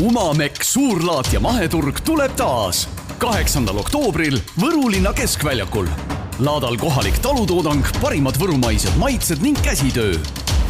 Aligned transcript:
Umamekk 0.00 0.64
Suurlaat 0.64 1.32
ja 1.32 1.40
maheturg 1.40 1.98
tuleb 2.00 2.32
taas 2.32 2.86
kaheksandal 3.20 3.76
oktoobril 3.82 4.38
Võru 4.56 4.86
linna 4.88 5.12
keskväljakul. 5.12 5.84
laadal 6.38 6.78
kohalik 6.80 7.18
talutoodang, 7.20 7.84
parimad 8.00 8.38
võrumaised 8.40 8.96
maitsed 8.96 9.42
ning 9.44 9.58
käsitöö. 9.60 10.16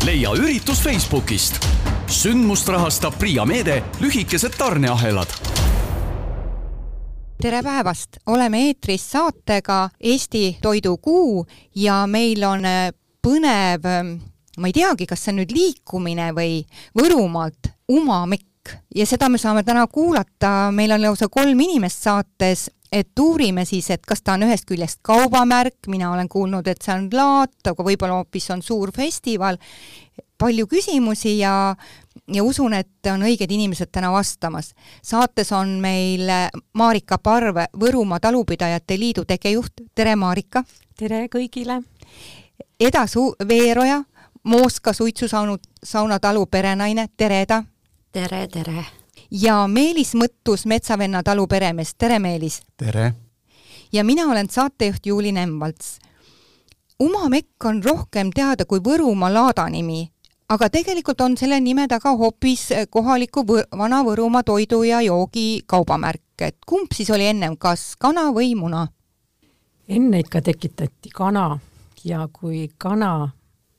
leia 0.04 0.34
üritus 0.34 0.82
Facebookist. 0.82 1.62
sündmust 2.06 2.68
rahastab 2.68 3.14
Priia 3.18 3.44
meede 3.44 3.82
Lühikesed 4.00 4.58
tarneahelad 4.58 5.28
tere 7.42 7.62
päevast, 7.62 8.18
oleme 8.26 8.66
eetris 8.66 9.10
saatega 9.10 9.90
Eesti 10.00 10.58
Toidukuu 10.62 11.46
ja 11.74 12.06
meil 12.06 12.44
on 12.44 12.64
äh, 12.64 12.90
põnev, 13.22 13.86
ähm, 13.86 14.16
ma 14.58 14.66
ei 14.66 14.72
teagi, 14.72 15.06
kas 15.06 15.24
see 15.24 15.30
on 15.30 15.44
nüüd 15.44 15.54
liikumine 15.54 16.32
või 16.34 16.64
Võrumaalt 16.98 17.70
Umamekk 17.88 18.51
ja 18.94 19.06
seda 19.06 19.28
me 19.28 19.38
saame 19.38 19.62
täna 19.62 19.86
kuulata, 19.86 20.70
meil 20.72 20.92
on 20.92 21.02
lausa 21.02 21.28
kolm 21.28 21.60
inimest 21.60 22.02
saates, 22.02 22.68
et 22.92 23.18
uurime 23.18 23.64
siis, 23.64 23.88
et 23.90 24.04
kas 24.06 24.22
ta 24.22 24.36
on 24.36 24.44
ühest 24.46 24.66
küljest 24.68 25.00
kaubamärk, 25.02 25.88
mina 25.88 26.12
olen 26.12 26.28
kuulnud, 26.28 26.66
et 26.68 26.82
see 26.84 26.94
on 26.94 27.08
laat, 27.12 27.56
aga 27.72 27.86
võib-olla 27.86 28.20
hoopis 28.20 28.50
on 28.52 28.62
suur 28.62 28.92
festival, 28.94 29.58
palju 30.38 30.66
küsimusi 30.66 31.38
ja 31.38 31.74
ja 32.32 32.44
usun, 32.44 32.74
et 32.76 33.08
on 33.12 33.24
õiged 33.24 33.50
inimesed 33.50 33.88
täna 33.92 34.12
vastamas. 34.12 34.74
saates 35.02 35.52
on 35.52 35.78
meil 35.80 36.28
Marika 36.74 37.18
Parv, 37.18 37.56
Võrumaa 37.80 38.20
Talupidajate 38.20 38.98
Liidu 38.98 39.24
tegejuht, 39.24 39.86
tere 39.94 40.16
Marika! 40.16 40.64
tere 40.98 41.26
kõigile! 41.32 41.82
Eda 42.80 43.06
Su-, 43.06 43.34
Veeroja, 43.48 44.02
Mooska 44.44 44.92
suitsusaunu, 44.92 45.58
saunatalu 45.84 46.46
perenaine, 46.46 47.08
tere 47.16 47.42
Eda! 47.42 47.62
Tere, 48.12 48.46
tere! 48.48 48.84
ja 49.30 49.66
Meelis 49.68 50.14
Mõttus, 50.14 50.66
Metsavenna 50.66 51.22
talu 51.22 51.46
peremees, 51.46 51.94
tere 51.98 52.18
Meelis! 52.18 52.60
tere! 52.76 53.12
ja 53.92 54.04
mina 54.04 54.26
olen 54.28 54.48
saatejuht 54.50 55.06
Juuli 55.06 55.32
Nemvalts. 55.32 55.98
Uma 57.00 57.28
Mekk 57.28 57.64
on 57.64 57.82
rohkem 57.84 58.30
teada 58.30 58.64
kui 58.64 58.80
Võrumaa 58.84 59.32
laada 59.32 59.68
nimi 59.70 60.04
aga 60.52 60.68
tegelikult 60.68 61.20
on 61.24 61.36
selle 61.40 61.60
nime 61.60 61.86
taga 61.88 62.12
hoopis 62.18 62.68
kohaliku 62.90 63.44
võ 63.48 63.62
Vana-Võrumaa 63.78 64.44
toidu 64.44 64.82
ja 64.84 65.00
joogi 65.00 65.62
kaubamärk, 65.66 66.36
et 66.40 66.58
kumb 66.66 66.92
siis 66.92 67.10
oli 67.10 67.30
ennem, 67.32 67.56
kas 67.56 67.94
kana 67.96 68.28
või 68.36 68.54
muna? 68.58 68.86
enne 69.88 70.20
ikka 70.20 70.42
tekitati 70.42 71.10
kana 71.14 71.58
ja 72.04 72.28
kui 72.32 72.68
kana 72.78 73.30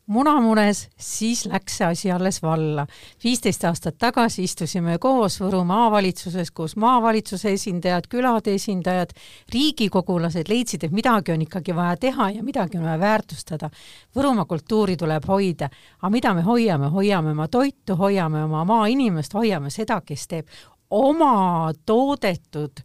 muna 0.07 0.33
munes, 0.41 0.87
siis 0.99 1.45
läks 1.45 1.77
see 1.77 1.87
asi 1.87 2.11
alles 2.11 2.41
valla. 2.43 2.85
viisteist 3.23 3.63
aastat 3.63 3.97
tagasi 3.97 4.43
istusime 4.43 4.97
koos 4.99 5.39
Võru 5.41 5.63
maavalitsuses, 5.67 6.51
kus 6.51 6.75
maavalitsuse 6.75 7.53
esindajad, 7.53 8.07
külade 8.09 8.53
esindajad, 8.53 9.13
riigikogulased 9.53 10.49
leidsid, 10.49 10.83
et 10.83 10.91
midagi 10.91 11.31
on 11.31 11.41
ikkagi 11.41 11.75
vaja 11.75 11.95
teha 11.97 12.29
ja 12.29 12.43
midagi 12.43 12.77
on 12.77 12.83
vaja 12.83 12.99
väärtustada. 12.99 13.69
Võrumaa 14.15 14.45
kultuuri 14.45 14.97
tuleb 14.97 15.25
hoida, 15.27 15.69
aga 16.01 16.11
mida 16.11 16.33
me 16.33 16.41
hoiame, 16.41 16.91
hoiame 16.91 17.31
oma 17.31 17.47
toitu, 17.47 17.95
hoiame 17.95 18.43
oma 18.43 18.65
maainimest, 18.65 19.33
hoiame 19.33 19.69
seda, 19.69 20.01
kes 20.01 20.27
teeb 20.27 20.47
oma 20.89 21.71
toodetud 21.85 22.83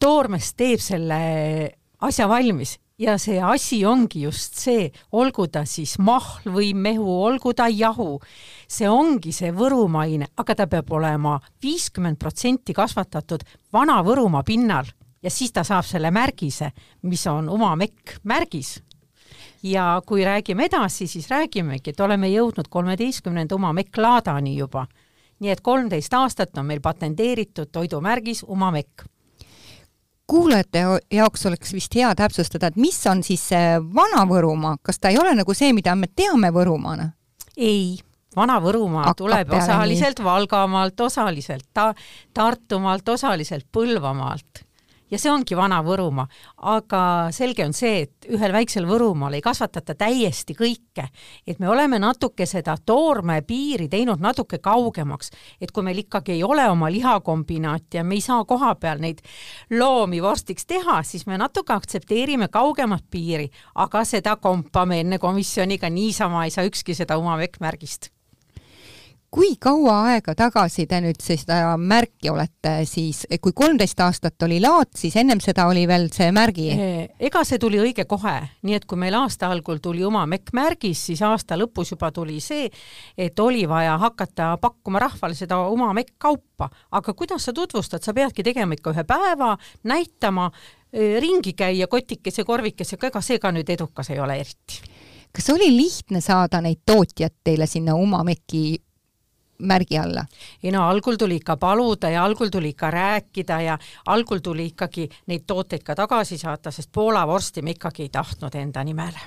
toormest 0.00 0.56
teeb 0.56 0.80
selle 0.80 1.18
asja 2.00 2.28
valmis 2.28 2.78
ja 3.00 3.16
see 3.18 3.40
asi 3.40 3.80
ongi 3.86 4.24
just 4.26 4.58
see, 4.60 4.90
olgu 5.16 5.46
ta 5.48 5.64
siis 5.68 5.96
mahl 5.98 6.44
või 6.52 6.72
mehu, 6.76 7.08
olgu 7.24 7.54
ta 7.56 7.68
jahu, 7.72 8.18
see 8.68 8.88
ongi 8.88 9.32
see 9.32 9.52
võrumaine, 9.56 10.28
aga 10.36 10.56
ta 10.58 10.66
peab 10.70 10.92
olema 10.92 11.38
viiskümmend 11.62 12.20
protsenti 12.20 12.76
kasvatatud 12.76 13.46
Vana-Võrumaa 13.72 14.44
pinnal. 14.44 14.88
Ja 15.20 15.30
siis 15.30 15.52
ta 15.52 15.64
saab 15.68 15.84
selle 15.84 16.08
märgise, 16.10 16.70
mis 17.02 17.26
on 17.28 17.48
oma 17.52 17.74
mekk 17.76 18.22
märgis. 18.24 18.78
Ja 19.62 20.00
kui 20.06 20.24
räägime 20.24 20.64
edasi, 20.64 21.04
siis 21.06 21.28
räägimegi, 21.28 21.92
et 21.92 22.00
oleme 22.00 22.30
jõudnud 22.32 22.70
kolmeteistkümnenda 22.72 23.54
oma 23.54 23.74
mekklaadani 23.76 24.56
juba. 24.56 24.86
nii 25.40 25.50
et 25.50 25.60
kolmteist 25.64 26.12
aastat 26.14 26.58
on 26.58 26.66
meil 26.66 26.80
patenteeritud 26.84 27.70
toidumärgis 27.72 28.42
Uma 28.48 28.70
Mekk 28.70 29.06
kuulajate 30.30 30.84
jaoks 31.12 31.46
oleks 31.50 31.74
vist 31.74 31.94
hea 31.98 32.10
täpsustada, 32.18 32.70
et 32.70 32.78
mis 32.80 32.98
on 33.10 33.24
siis 33.26 33.42
see 33.52 33.74
Vana-Võrumaa, 33.96 34.78
kas 34.82 35.02
ta 35.02 35.10
ei 35.10 35.18
ole 35.18 35.34
nagu 35.38 35.56
see, 35.56 35.72
mida 35.76 35.96
me 35.98 36.10
teame 36.14 36.52
Võrumaana? 36.54 37.10
ei, 37.56 37.98
Vana-Võrumaa 38.36 39.14
tuleb 39.18 39.50
osaliselt 39.58 40.20
nii. 40.22 40.24
Valgamaalt, 40.24 41.00
osaliselt 41.00 41.66
ta-, 41.74 41.94
Tartumaalt, 42.34 43.08
osaliselt 43.08 43.66
Põlvamaalt 43.74 44.64
ja 45.10 45.18
see 45.18 45.30
ongi 45.32 45.56
Vana-Võrumaa. 45.56 46.26
aga 46.70 47.02
selge 47.34 47.64
on 47.64 47.72
see, 47.76 48.02
et 48.06 48.28
ühel 48.30 48.52
väiksel 48.52 48.86
Võrumaal 48.88 49.34
ei 49.38 49.44
kasvatata 49.44 49.94
täiesti 49.94 50.54
kõike, 50.54 51.08
et 51.46 51.58
me 51.58 51.68
oleme 51.68 51.98
natuke 51.98 52.46
seda 52.46 52.76
toorme 52.86 53.40
piiri 53.42 53.88
teinud 53.88 54.20
natuke 54.20 54.58
kaugemaks, 54.58 55.30
et 55.60 55.72
kui 55.72 55.82
meil 55.86 55.98
ikkagi 56.04 56.32
ei 56.32 56.44
ole 56.44 56.68
oma 56.70 56.90
lihakombinaati 56.90 58.00
ja 58.00 58.04
me 58.04 58.14
ei 58.14 58.24
saa 58.24 58.44
koha 58.44 58.74
peal 58.74 59.00
neid 59.00 59.20
loomi 59.70 60.22
vorstiks 60.22 60.66
teha, 60.66 61.02
siis 61.02 61.26
me 61.26 61.38
natuke 61.38 61.72
aktsepteerime 61.72 62.48
kaugemat 62.48 63.04
piiri, 63.10 63.50
aga 63.74 64.04
seda 64.04 64.36
kompame 64.36 65.00
enne 65.00 65.18
komisjoniga 65.18 65.90
niisama 65.90 66.44
ei 66.44 66.54
saa 66.54 66.64
ükski 66.68 66.94
seda 66.94 67.18
oma 67.18 67.36
vekkmärgist 67.40 68.10
kui 69.30 69.52
kaua 69.62 69.94
aega 70.10 70.34
tagasi 70.34 70.88
te 70.90 70.98
nüüd 71.04 71.20
seda 71.22 71.76
märki 71.78 72.32
olete 72.32 72.72
siis, 72.88 73.22
kui 73.42 73.54
kolmteist 73.56 74.00
aastat 74.02 74.42
oli 74.42 74.58
laat, 74.62 74.90
siis 74.98 75.14
ennem 75.20 75.38
seda 75.42 75.68
oli 75.70 75.84
veel 75.88 76.08
see 76.14 76.32
märgi? 76.34 76.66
ega 77.28 77.44
see 77.46 77.60
tuli 77.62 77.78
õige 77.78 78.08
kohe, 78.10 78.34
nii 78.66 78.78
et 78.80 78.88
kui 78.90 78.98
meil 78.98 79.14
aasta 79.20 79.52
algul 79.54 79.78
tuli 79.82 80.02
oma 80.06 80.24
MEK-märgis, 80.30 81.04
siis 81.10 81.22
aasta 81.26 81.58
lõpus 81.60 81.94
juba 81.94 82.10
tuli 82.14 82.40
see, 82.42 82.66
et 83.14 83.38
oli 83.38 83.62
vaja 83.70 83.94
hakata 84.02 84.56
pakkuma 84.62 85.02
rahvale 85.06 85.38
seda 85.38 85.60
oma 85.70 85.92
MEK-kaupa, 85.94 86.70
aga 86.98 87.14
kuidas 87.14 87.46
sa 87.46 87.54
tutvustad, 87.54 88.02
sa 88.02 88.16
peadki 88.16 88.42
tegema 88.46 88.74
ikka 88.74 88.96
ühe 88.96 89.06
päeva, 89.06 89.54
näitama, 89.86 90.50
ringi 91.22 91.54
käia 91.54 91.86
kotikese, 91.86 92.42
korvikesega, 92.44 93.12
ega 93.12 93.22
see 93.22 93.38
ka 93.38 93.54
nüüd 93.54 93.70
edukas 93.70 94.10
ei 94.10 94.18
ole 94.18 94.40
eriti. 94.42 94.82
Kas 95.30 95.46
oli 95.54 95.68
lihtne 95.70 96.18
saada 96.18 96.58
neid 96.58 96.80
tootjad 96.82 97.36
teile 97.46 97.70
sinna 97.70 97.94
Uma 97.94 98.24
Meki 98.26 98.80
märgi 99.60 99.98
alla? 99.98 100.24
ei 100.62 100.70
no 100.70 100.86
algul 100.88 101.16
tuli 101.16 101.40
ikka 101.40 101.56
paluda 101.56 102.10
ja 102.10 102.24
algul 102.24 102.48
tuli 102.48 102.74
ikka 102.74 102.90
rääkida 102.90 103.60
ja 103.60 103.78
algul 104.06 104.38
tuli 104.38 104.66
ikkagi 104.72 105.08
neid 105.26 105.44
tooteid 105.46 105.82
ka 105.82 105.94
tagasi 105.94 106.38
saata, 106.38 106.70
sest 106.70 106.92
Poola 106.92 107.26
vorsti 107.26 107.62
me 107.62 107.76
ikkagi 107.76 108.02
ei 108.02 108.08
tahtnud 108.08 108.54
enda 108.54 108.84
nimele 108.84 109.20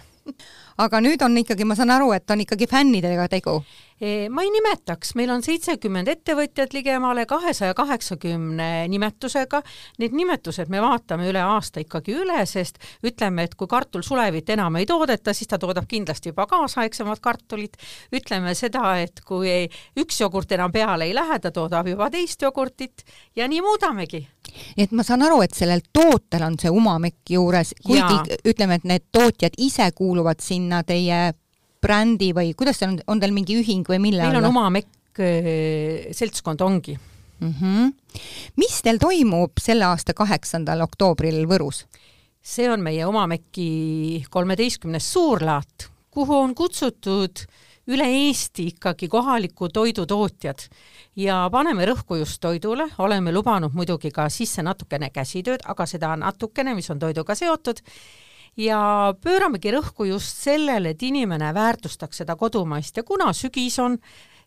aga 0.77 1.01
nüüd 1.03 1.21
on 1.25 1.38
ikkagi, 1.41 1.66
ma 1.67 1.75
saan 1.77 1.91
aru, 1.94 2.11
et 2.16 2.29
on 2.31 2.44
ikkagi 2.44 2.67
fännidega 2.69 3.27
tegu? 3.31 3.57
Ma 4.29 4.43
ei 4.43 4.51
nimetaks, 4.51 5.13
meil 5.15 5.31
on 5.31 5.43
seitsekümmend 5.45 6.09
ettevõtjat 6.11 6.73
ligemale 6.75 7.25
kahesaja 7.29 7.75
kaheksakümne 7.77 8.87
nimetusega. 8.91 9.61
Need 10.01 10.15
nimetused 10.17 10.71
me 10.73 10.81
vaatame 10.83 11.29
üle 11.31 11.41
aasta 11.43 11.83
ikkagi 11.83 12.17
üle, 12.23 12.41
sest 12.49 12.81
ütleme, 13.05 13.47
et 13.47 13.55
kui 13.55 13.69
kartulsulevit 13.71 14.49
enam 14.55 14.75
ei 14.79 14.87
toodeta, 14.89 15.33
siis 15.33 15.51
ta 15.51 15.59
toodab 15.61 15.87
kindlasti 15.89 16.33
juba 16.33 16.47
kaasaegsemat 16.51 17.23
kartulit. 17.23 17.77
ütleme 18.13 18.53
seda, 18.55 18.97
et 18.99 19.21
kui 19.25 19.69
üks 19.99 20.19
jogurt 20.21 20.51
enam 20.51 20.71
peale 20.71 21.07
ei 21.07 21.15
lähe, 21.15 21.39
ta 21.39 21.51
toodab 21.51 21.87
juba 21.87 22.09
teist 22.11 22.41
jogurtit 22.41 23.05
ja 23.35 23.47
nii 23.47 23.61
muudamegi 23.61 24.27
nii 24.53 24.83
et 24.85 24.91
ma 24.91 25.03
saan 25.05 25.23
aru, 25.25 25.41
et 25.41 25.55
sellel 25.55 25.81
tootel 25.93 26.43
on 26.45 26.57
see 26.59 26.69
umamekk 26.69 27.31
juures, 27.35 27.73
kuigi 27.85 28.37
ütleme, 28.49 28.77
et 28.77 28.85
need 28.89 29.05
tootjad 29.11 29.55
ise 29.57 29.87
kuuluvad 29.95 30.43
sinna 30.43 30.83
teie 30.87 31.31
brändi 31.83 32.31
või 32.35 32.53
kuidas 32.57 32.79
see 32.81 32.89
on, 32.89 32.99
on 33.07 33.23
teil 33.23 33.35
mingi 33.35 33.57
ühing 33.59 33.88
või 33.89 33.99
mille 34.03 34.23
meil 34.23 34.38
alla? 34.38 34.47
on 34.47 34.51
oma 34.51 34.69
mekk 34.73 35.23
äh, 35.23 36.13
seltskond 36.16 36.63
ongi 36.63 36.95
mm. 36.95 37.53
-hmm. 37.59 37.91
mis 38.62 38.80
teil 38.85 39.01
toimub 39.01 39.62
selle 39.62 39.89
aasta 39.91 40.15
kaheksandal 40.18 40.85
oktoobril 40.88 41.44
Võrus? 41.50 41.85
see 42.44 42.69
on 42.71 42.83
meie 42.83 43.06
oma 43.07 43.27
mekki 43.27 44.25
kolmeteistkümnes 44.30 45.06
suurlaat, 45.13 45.88
kuhu 46.12 46.39
on 46.44 46.56
kutsutud 46.56 47.45
üle 47.88 48.07
Eesti 48.07 48.68
ikkagi 48.71 49.07
kohaliku 49.12 49.68
toidutootjad 49.69 50.68
ja 51.19 51.44
paneme 51.51 51.85
rõhku 51.88 52.18
just 52.19 52.39
toidule, 52.41 52.88
oleme 52.97 53.31
lubanud 53.31 53.75
muidugi 53.75 54.12
ka 54.12 54.30
sisse 54.31 54.63
natukene 54.63 55.09
käsitööd, 55.12 55.65
aga 55.68 55.88
seda 55.88 56.15
natukene, 56.19 56.75
mis 56.75 56.89
on 56.91 57.00
toiduga 57.00 57.35
seotud 57.35 57.83
ja 58.57 59.13
pööramegi 59.21 59.71
rõhku 59.73 60.07
just 60.07 60.44
sellele, 60.45 60.94
et 60.94 61.03
inimene 61.03 61.53
väärtustaks 61.55 62.23
seda 62.23 62.35
kodumaist. 62.39 62.97
Ja 62.97 63.03
kuna 63.03 63.31
sügis 63.33 63.79
on, 63.81 63.97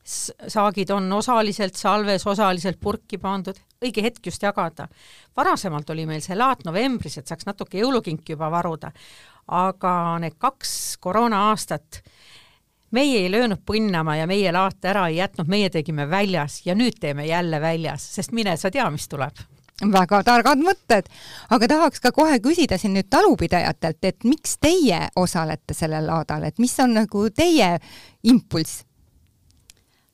saagid 0.05 0.91
on 0.95 1.11
osaliselt 1.13 1.79
salves, 1.79 2.27
osaliselt 2.27 2.79
purki 2.81 3.19
pandud, 3.19 3.59
õige 3.83 4.05
hetk 4.05 4.31
just 4.31 4.43
jagada. 4.43 4.89
varasemalt 5.37 5.91
oli 5.91 6.07
meil 6.07 6.23
see 6.25 6.37
laat 6.37 6.65
novembris, 6.65 7.19
et 7.19 7.27
saaks 7.27 7.47
natuke 7.47 7.79
jõulukinki 7.79 8.37
juba 8.37 8.51
varuda, 8.51 8.93
aga 9.49 10.19
need 10.23 10.39
kaks 10.39 10.97
koroona 11.01 11.49
aastat 11.51 12.03
meie 12.91 13.19
ei 13.25 13.31
löönud 13.31 13.61
põnnama 13.67 14.17
ja 14.17 14.27
meie 14.31 14.53
laate 14.53 14.89
ära 14.89 15.09
ei 15.11 15.19
jätnud, 15.19 15.51
meie 15.51 15.71
tegime 15.71 16.07
väljas 16.11 16.63
ja 16.67 16.75
nüüd 16.79 16.97
teeme 17.01 17.27
jälle 17.27 17.61
väljas, 17.61 18.07
sest 18.15 18.33
mine 18.33 18.57
sa 18.57 18.71
tea, 18.71 18.89
mis 18.91 19.09
tuleb 19.09 19.56
väga 19.85 20.23
targad 20.25 20.61
mõtted, 20.65 21.09
aga 21.51 21.69
tahaks 21.69 22.01
ka 22.01 22.13
kohe 22.17 22.39
küsida 22.41 22.79
siin 22.81 22.95
nüüd 22.97 23.11
talupidajatelt, 23.13 24.05
et 24.05 24.25
miks 24.25 24.57
teie 24.61 25.09
osalete 25.17 25.77
sellel 25.77 26.07
laadal, 26.09 26.47
et 26.49 26.59
mis 26.59 26.73
on 26.81 26.97
nagu 26.97 27.29
teie 27.31 27.77
impulss? 28.25 28.85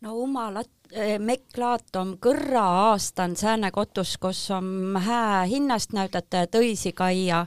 no 0.02 0.16
uma 0.18 0.48
lat-, 0.50 0.90
eh, 0.90 1.18
mekklaat 1.22 1.96
on 1.96 2.16
kõrra 2.18 2.64
aastan 2.88 3.36
sääne 3.38 3.70
kotus, 3.70 4.16
kus 4.18 4.50
on 4.50 4.98
hää 4.98 5.44
hinnast 5.46 5.94
näüdata 5.94 6.42
ja 6.42 6.46
tõisi 6.50 6.92
kaia. 6.92 7.46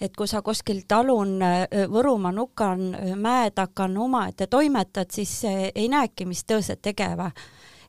et 0.00 0.16
kui 0.16 0.28
sa 0.28 0.42
kuskil 0.42 0.82
talun 0.88 1.42
eh, 1.42 1.88
Võrumaa 1.88 2.32
nukan 2.32 2.94
eh, 2.94 3.16
mäe 3.16 3.50
takan 3.50 3.96
omaette 3.96 4.46
toimetad, 4.46 5.10
siis 5.10 5.44
ei 5.74 5.88
näeki, 5.88 6.26
mis 6.26 6.44
tõõsed 6.44 6.82
tegeva. 6.82 7.30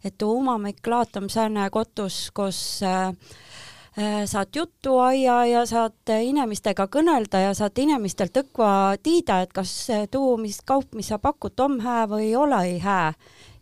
Et 0.06 0.22
uma 0.22 0.58
mekklaat 0.58 1.18
on 1.18 1.30
sääne 1.30 1.70
kotus, 1.74 2.30
kus 2.34 2.60
äh, 2.84 3.12
Äh, 3.98 4.26
saad 4.26 4.48
juttu 4.56 4.98
aia 5.00 5.46
ja 5.46 5.62
saad 5.66 6.12
inimestega 6.12 6.90
kõnelda 6.92 7.40
ja 7.40 7.54
saad 7.56 7.80
inimestelt 7.80 8.36
õkva 8.42 8.98
tiida, 9.00 9.38
et 9.40 9.54
kas 9.56 9.72
tuu, 10.12 10.34
mis 10.36 10.58
kaup, 10.68 10.90
mis 11.00 11.14
sa 11.14 11.16
pakud, 11.16 11.56
on 11.64 11.78
hää 11.80 12.02
või 12.12 12.26
ei 12.26 12.36
ole 12.36 12.60
hää. 12.84 13.14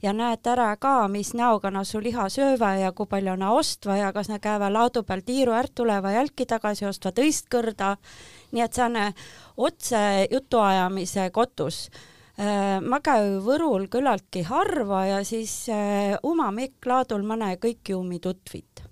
ja 0.02 0.14
näed 0.14 0.48
ära 0.50 0.72
ka, 0.76 1.08
mis 1.08 1.36
näoga 1.38 1.70
nad 1.72 1.86
su 1.86 2.02
liha 2.02 2.26
sööva 2.30 2.72
ja 2.76 2.92
kui 2.92 3.06
palju 3.06 3.36
nad 3.36 3.54
ostva 3.54 3.98
ja 3.98 4.10
kas 4.14 4.30
nad 4.30 4.42
käivad 4.42 4.74
laadu 4.74 5.04
peal 5.04 5.22
tiiru 5.22 5.54
ärt 5.54 5.76
tuleva 5.76 6.12
jälki 6.12 6.46
tagasi 6.46 6.86
ostva 6.86 7.12
tõist 7.12 7.46
kõrda. 7.46 7.98
nii 8.52 8.62
et 8.64 8.74
sääne 8.74 9.14
otse 9.58 10.28
jutuajamise 10.32 11.30
kotus 11.30 11.92
ma 12.38 12.98
käin 13.06 13.36
Võrul 13.46 13.88
küllaltki 13.94 14.42
harva 14.48 15.04
ja 15.06 15.20
siis 15.24 15.70
äh, 15.70 16.16
oma 16.24 16.52
Mikk 16.52 16.86
laadul 16.90 17.22
ma 17.28 17.38
näen 17.38 17.60
kõiki 17.62 17.94
omi 17.94 18.20
tutvit. 18.20 18.84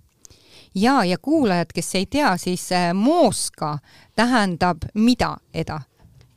Ja, 0.75 1.03
ja 1.03 1.17
kuulajad, 1.17 1.73
kes 1.73 1.95
ei 1.95 2.05
tea, 2.05 2.37
siis 2.37 2.71
äh, 2.71 2.93
mooska 2.93 3.77
tähendab 4.15 4.85
mida, 4.93 5.37
Eda? 5.53 5.81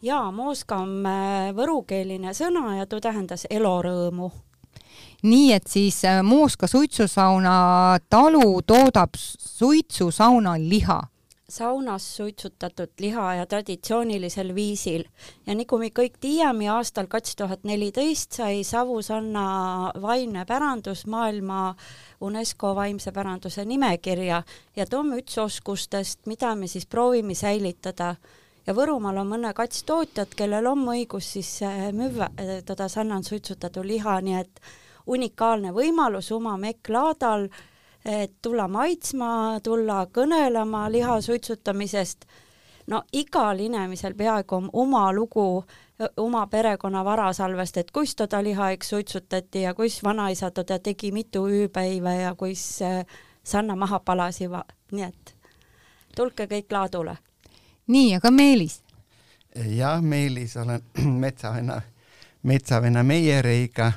jaa, 0.05 0.31
mooska 0.33 0.77
on 0.83 1.06
äh, 1.06 1.53
võrukeeline 1.56 2.35
sõna 2.35 2.79
ja 2.79 2.87
tuu 2.87 3.01
tähendas 3.01 3.47
elorõõmu. 3.51 4.31
Nii 5.25 5.53
et 5.55 5.67
siis 5.71 6.03
äh, 6.05 6.21
Mooska 6.23 6.67
suitsusauna 6.67 7.99
talu 8.11 8.61
toodab 8.67 9.17
suitsusauna 9.17 10.59
liha 10.59 11.01
saunas 11.55 12.06
suitsutatud 12.17 12.91
liha 12.99 13.35
ja 13.35 13.47
traditsioonilisel 13.47 14.55
viisil. 14.55 15.05
Ja 15.47 15.55
nagu 15.55 15.79
me 15.79 15.91
kõik 15.95 16.19
teame, 16.21 16.69
aastal 16.73 17.06
kaks 17.11 17.37
tuhat 17.39 17.65
neliteist 17.65 18.41
sai 18.41 18.65
Savusanna 18.67 19.47
vaimne 20.03 20.45
pärandus 20.49 21.06
maailma 21.06 21.75
UNESCO 22.21 22.75
vaimse 22.75 23.12
päranduse 23.12 23.65
nimekirja 23.65 24.43
ja 24.77 24.87
too 24.87 25.05
on 25.05 25.19
üks 25.19 25.39
oskustest, 25.39 26.25
mida 26.27 26.55
me 26.55 26.67
siis 26.67 26.87
proovime 26.87 27.35
säilitada. 27.35 28.15
Ja 28.67 28.73
Võrumaal 28.73 29.21
on 29.21 29.29
mõne 29.29 29.53
kats 29.53 29.85
tootjat, 29.85 30.33
kellel 30.37 30.67
on 30.67 30.87
õigus 30.89 31.35
siis 31.37 31.51
äh, 31.62 31.91
müüa 31.93 32.31
äh, 32.41 32.56
teda 32.65 32.89
sannan 32.89 33.25
suitsutatud 33.25 33.85
liha, 33.85 34.21
nii 34.25 34.39
et 34.41 34.61
unikaalne 35.06 35.75
võimalus 35.77 36.31
oma 36.33 36.56
mekk-laadal 36.56 37.51
et 38.05 38.33
tulla 38.43 38.69
maitsma, 38.69 39.61
tulla 39.62 40.06
kõnelema 40.06 40.91
liha 40.93 41.21
suitsutamisest. 41.21 42.25
no 42.87 43.03
igal 43.12 43.61
inimesel 43.61 44.15
peaaegu 44.15 44.55
on 44.55 44.71
oma 44.73 45.12
lugu 45.12 45.65
oma 46.17 46.47
perekonna 46.47 47.05
varasalvest, 47.05 47.77
et 47.77 47.91
kus 47.91 48.17
teda 48.17 48.43
liha 48.43 48.71
eks 48.71 48.89
suitsutati 48.89 49.62
ja 49.62 49.75
kus 49.75 50.03
vanaisa 50.03 50.51
teda 50.51 50.79
tegi 50.79 51.12
mitu 51.12 51.47
ööpäeva 51.47 52.12
ja 52.12 52.35
kus 52.35 52.83
äh, 52.83 53.06
sanna 53.43 53.77
maha 53.77 54.01
palasi, 54.01 54.49
nii 54.93 55.05
et 55.05 55.37
tulge 56.17 56.47
kõik 56.47 56.73
laadule. 56.73 57.17
nii, 57.87 58.15
aga 58.17 58.31
Meelis? 58.31 58.83
jah, 59.77 60.03
Meelis, 60.03 60.56
olen 60.56 60.83
metsavenna, 61.25 61.81
metsavenna 62.43 63.03
Meieriga 63.03 63.93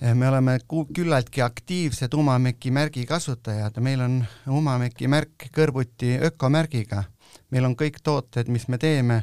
me 0.00 0.28
oleme 0.28 0.58
küllaltki 0.94 1.42
aktiivsed 1.42 2.14
Umameki 2.14 2.70
märgi 2.70 3.06
kasutajad, 3.06 3.76
meil 3.80 4.00
on 4.00 4.24
Umameki 4.48 5.08
märk 5.08 5.50
kõrvuti 5.52 6.16
ökomärgiga. 6.24 7.04
meil 7.50 7.64
on 7.64 7.74
kõik 7.76 7.98
tooted, 8.02 8.48
mis 8.48 8.68
me 8.68 8.78
teeme, 8.78 9.22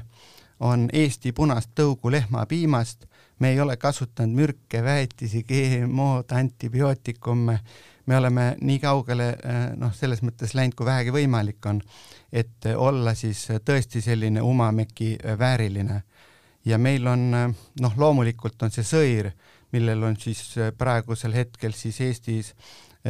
on 0.60 0.90
Eesti 0.94 1.32
punast 1.32 1.70
tõugu 1.76 2.12
lehmapiimast, 2.12 3.06
me 3.40 3.50
ei 3.50 3.60
ole 3.60 3.78
kasutanud 3.78 4.36
mürke, 4.36 4.84
väetisi, 4.84 5.44
GMO-d, 5.44 6.36
antibiootikume, 6.36 7.60
me 8.06 8.18
oleme 8.18 8.56
nii 8.62 8.80
kaugele 8.80 9.30
eh, 9.30 9.58
noh, 9.76 9.94
selles 9.96 10.22
mõttes 10.22 10.54
läinud, 10.54 10.76
kui 10.76 10.86
vähegi 10.86 11.12
võimalik 11.12 11.66
on, 11.66 11.82
et 12.32 12.66
olla 12.76 13.16
siis 13.16 13.48
tõesti 13.66 14.02
selline 14.02 14.42
Umameki 14.42 15.18
vääriline. 15.40 16.02
ja 16.66 16.78
meil 16.78 17.08
on 17.08 17.32
noh, 17.80 17.94
loomulikult 17.98 18.64
on 18.64 18.72
see 18.72 18.84
sõir 18.84 19.32
millel 19.76 20.04
on 20.04 20.20
siis 20.20 20.42
äh, 20.58 20.72
praegusel 20.78 21.36
hetkel 21.36 21.76
siis 21.76 22.02
Eestis 22.02 22.54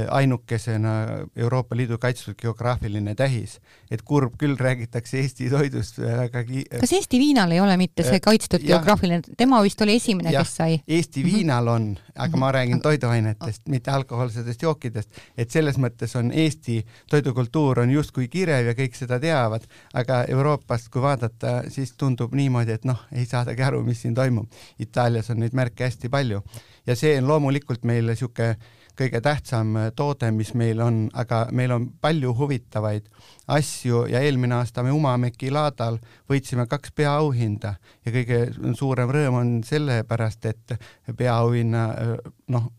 ainukesena 0.10 0.90
Euroopa 1.36 1.76
Liidu 1.76 1.98
kaitstud 1.98 2.36
geograafiline 2.42 3.16
tähis, 3.16 3.58
et 3.92 4.02
kurb 4.06 4.36
küll, 4.40 4.58
räägitakse 4.60 5.18
Eesti 5.22 5.50
toidust 5.50 6.00
väga 6.02 6.44
ki-. 6.46 6.66
kas 6.80 6.94
Eesti 6.94 7.20
viinal 7.20 7.52
ei 7.56 7.62
ole 7.64 7.78
mitte 7.80 8.06
see 8.06 8.20
äh, 8.20 8.24
kaitstud 8.24 8.62
ja, 8.62 8.76
geograafiline, 8.76 9.22
tema 9.38 9.62
vist 9.66 9.82
oli 9.82 9.98
esimene, 9.98 10.34
kes 10.36 10.54
sai? 10.60 10.80
Eesti 10.88 11.24
mhm. 11.24 11.34
viinal 11.34 11.72
on, 11.74 11.90
aga 12.16 12.42
ma 12.42 12.52
räägin 12.54 12.82
toiduainetest, 12.84 13.66
mitte 13.74 13.92
alkohoolsetest 13.92 14.68
jookidest, 14.68 15.22
et 15.38 15.52
selles 15.52 15.80
mõttes 15.82 16.14
on 16.20 16.32
Eesti 16.32 16.80
toidukultuur 17.10 17.84
on 17.86 17.94
justkui 17.94 18.30
kirev 18.32 18.72
ja 18.72 18.78
kõik 18.78 18.98
seda 18.98 19.20
teavad, 19.24 19.66
aga 19.98 20.24
Euroopast, 20.30 20.92
kui 20.94 21.02
vaadata, 21.02 21.62
siis 21.74 21.96
tundub 21.98 22.36
niimoodi, 22.38 22.78
et 22.78 22.86
noh, 22.86 23.06
ei 23.16 23.26
saadagi 23.26 23.64
aru, 23.64 23.84
mis 23.88 24.02
siin 24.04 24.16
toimub. 24.18 24.52
Itaalias 24.80 25.32
on 25.34 25.42
neid 25.42 25.56
märke 25.58 25.88
hästi 25.88 26.10
palju 26.12 26.44
ja 26.88 26.96
see 26.96 27.18
on 27.20 27.28
loomulikult 27.28 27.86
meile 27.88 28.16
niisugune 28.16 28.56
kõige 28.98 29.22
tähtsam 29.22 29.76
äh, 29.78 29.90
toode, 29.96 30.30
mis 30.32 30.54
meil 30.58 30.82
on, 30.82 31.00
aga 31.14 31.46
meil 31.56 31.72
on 31.76 31.88
palju 32.02 32.34
huvitavaid 32.38 33.10
asju 33.54 34.06
ja 34.12 34.22
eelmine 34.26 34.58
aasta 34.58 34.84
me 34.84 34.92
Umameki 34.96 35.52
laadal 35.54 36.00
võitsime 36.30 36.68
kaks 36.70 36.94
peaauhinda 36.98 37.76
ja 38.06 38.14
kõige 38.14 38.40
suurem 38.78 39.12
rõõm 39.14 39.40
on 39.42 39.52
sellepärast, 39.68 40.50
et 40.50 40.78
peaauhinna 41.18 41.84
äh, 41.92 42.16
noh, 42.54 42.72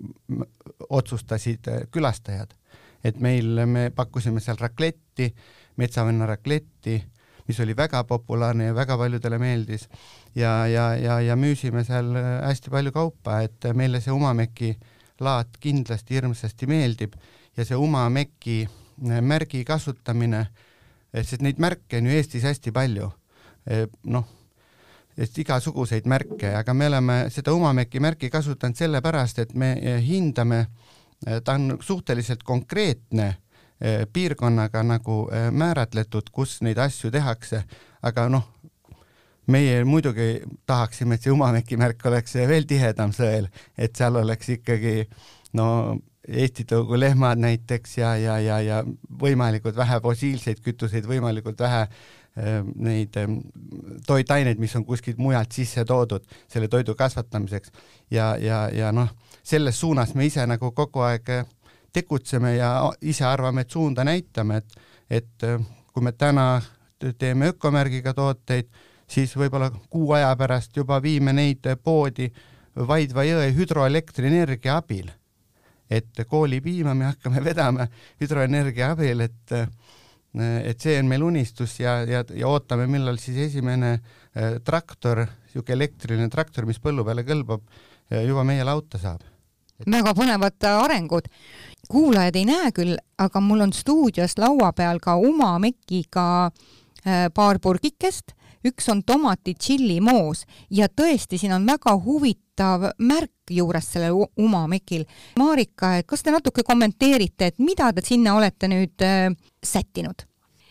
otsustasid 0.89 1.71
äh, 1.71 1.85
külastajad. 1.91 2.55
et 3.05 3.21
meil, 3.23 3.61
me 3.67 3.91
pakkusime 3.95 4.41
seal 4.43 4.57
rakletti, 4.59 5.31
metsavenna 5.79 6.27
rakletti, 6.27 6.97
mis 7.47 7.61
oli 7.61 7.77
väga 7.77 8.03
populaarne 8.05 8.65
ja 8.65 8.75
väga 8.75 8.97
paljudele 8.99 9.39
meeldis 9.39 9.89
ja, 10.35 10.67
ja, 10.67 10.95
ja, 10.97 11.21
ja 11.21 11.37
müüsime 11.37 11.85
seal 11.85 12.11
hästi 12.19 12.71
palju 12.71 12.93
kaupa, 12.93 13.41
et 13.47 13.71
meile 13.75 14.01
see 14.03 14.13
Umameki 14.13 14.73
äh, 14.75 14.98
laat 15.21 15.59
kindlasti 15.61 16.19
hirmsasti 16.19 16.67
meeldib 16.71 17.15
ja 17.57 17.65
see 17.65 17.77
Uma 17.77 18.09
Meki 18.11 18.63
äh, 18.65 19.21
märgi 19.21 19.65
kasutamine, 19.65 20.47
sest 21.15 21.43
neid 21.43 21.61
märke 21.63 21.99
on 21.99 22.11
ju 22.11 22.17
Eestis 22.17 22.47
hästi 22.47 22.73
palju, 22.75 23.11
äh, 23.71 23.87
noh, 24.05 24.27
igasuguseid 25.19 26.07
märke, 26.07 26.53
aga 26.55 26.75
me 26.75 26.87
oleme 26.87 27.19
seda 27.35 27.53
Uma 27.53 27.73
Meki 27.75 28.01
märki 28.01 28.31
kasutanud 28.31 28.79
sellepärast, 28.79 29.39
et 29.43 29.55
me 29.55 29.75
hindame, 30.05 30.67
ta 31.45 31.57
on 31.59 31.79
suhteliselt 31.83 32.45
konkreetne 32.47 33.33
piirkonnaga 34.13 34.83
nagu 34.87 35.17
määratletud, 35.51 36.31
kus 36.31 36.61
neid 36.63 36.79
asju 36.79 37.11
tehakse, 37.11 37.65
aga 38.03 38.29
noh, 38.31 38.47
meie 39.49 39.81
muidugi 39.89 40.43
tahaksime, 40.67 41.17
et 41.17 41.25
see 41.25 41.33
Umameki 41.33 41.79
märk 41.81 42.05
oleks 42.11 42.37
veel 42.49 42.67
tihedam 42.69 43.15
sõel, 43.17 43.49
et 43.79 43.97
seal 43.97 44.21
oleks 44.21 44.55
ikkagi 44.59 45.03
no 45.57 45.69
Eesti 46.29 46.67
tõugu 46.69 46.99
lehmad 47.01 47.41
näiteks 47.41 47.99
ja, 47.99 48.13
ja, 48.21 48.35
ja, 48.45 48.59
ja 48.61 48.83
võimalikult 49.21 49.77
vähe 49.77 49.97
fossiilseid 50.05 50.59
kütuseid, 50.61 51.07
võimalikult 51.09 51.61
vähe 51.65 51.87
äh, 51.87 52.59
neid 52.77 53.17
äh, 53.17 53.31
toitaineid, 54.07 54.61
mis 54.61 54.77
on 54.77 54.85
kuskilt 54.85 55.17
mujalt 55.17 55.57
sisse 55.57 55.87
toodud 55.89 56.27
selle 56.45 56.69
toidu 56.69 56.93
kasvatamiseks. 56.99 57.73
Ja, 58.13 58.35
ja, 58.37 58.67
ja 58.69 58.93
noh, 58.93 59.09
selles 59.43 59.81
suunas 59.81 60.13
me 60.15 60.29
ise 60.29 60.45
nagu 60.47 60.73
kogu 60.77 61.07
aeg 61.07 61.33
tegutseme 61.97 62.59
ja 62.59 62.75
ise 63.01 63.25
arvame, 63.25 63.65
et 63.65 63.73
suunda 63.73 64.05
näitame, 64.05 64.61
et, 64.61 64.77
et 65.23 65.49
äh, 65.49 65.65
kui 65.95 66.05
me 66.05 66.13
täna 66.13 66.61
teeme 67.19 67.55
ökomärgiga 67.55 68.13
tooteid, 68.13 68.69
siis 69.09 69.35
võib-olla 69.37 69.71
kuu 69.91 70.13
aja 70.17 70.31
pärast 70.37 70.77
juba 70.77 71.01
viime 71.03 71.33
neid 71.33 71.67
poodi 71.83 72.31
Vaidva 72.79 73.25
jõe 73.27 73.49
hüdroelektrienergia 73.57 74.77
abil. 74.79 75.09
et 75.91 76.21
koolipiima 76.29 76.93
me 76.95 77.07
hakkame 77.09 77.41
vedama 77.45 77.87
hüdroenergia 78.21 78.91
abil, 78.93 79.21
et 79.25 79.55
et 80.39 80.81
see 80.81 80.99
on 81.01 81.09
meil 81.09 81.23
unistus 81.25 81.79
ja, 81.81 82.03
ja, 82.05 82.21
ja 82.37 82.49
ootame, 82.49 82.85
millal 82.87 83.17
siis 83.19 83.39
esimene 83.49 83.95
äh, 83.95 84.59
traktor, 84.65 85.25
niisugune 85.47 85.75
elektriline 85.79 86.29
traktor, 86.29 86.67
mis 86.69 86.79
põllu 86.79 87.03
peale 87.07 87.25
kõlbab, 87.27 87.65
juba 88.29 88.45
meie 88.45 88.65
lauta 88.65 89.01
saab. 89.01 89.25
väga 89.87 90.13
põnevad 90.15 90.69
arengud. 90.69 91.33
kuulajad 91.89 92.37
ei 92.37 92.45
näe 92.45 92.71
küll, 92.77 92.97
aga 93.19 93.41
mul 93.41 93.65
on 93.65 93.73
stuudios 93.73 94.37
laua 94.39 94.73
peal 94.73 95.01
ka 95.01 95.17
Uma 95.17 95.59
Mekiga 95.59 96.51
paar 97.35 97.59
purgikest 97.59 98.37
üks 98.67 98.89
on 98.93 99.03
tomati 99.07 99.55
tšillimoos 99.55 100.45
ja 100.75 100.89
tõesti, 100.89 101.39
siin 101.39 101.55
on 101.57 101.67
väga 101.69 101.95
huvitav 102.05 102.89
märk 102.99 103.53
juures 103.55 103.93
sellel 103.95 104.17
umamekil. 104.39 105.05
Marika, 105.39 105.97
et 105.99 106.09
kas 106.09 106.25
te 106.25 106.35
natuke 106.35 106.65
kommenteerite, 106.67 107.53
et 107.53 107.63
mida 107.63 107.93
te 107.93 108.05
sinna 108.05 108.37
olete 108.39 108.71
nüüd 108.71 109.07
äh, 109.07 109.31
sättinud? 109.65 110.27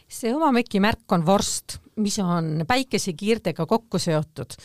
see 0.07 0.31
umameki 0.31 0.79
märk 0.79 1.11
on 1.11 1.25
vorst, 1.27 1.81
mis 1.99 2.15
on 2.23 2.61
päikesekiirtega 2.67 3.65
kokku 3.67 3.99
seotud 3.99 4.55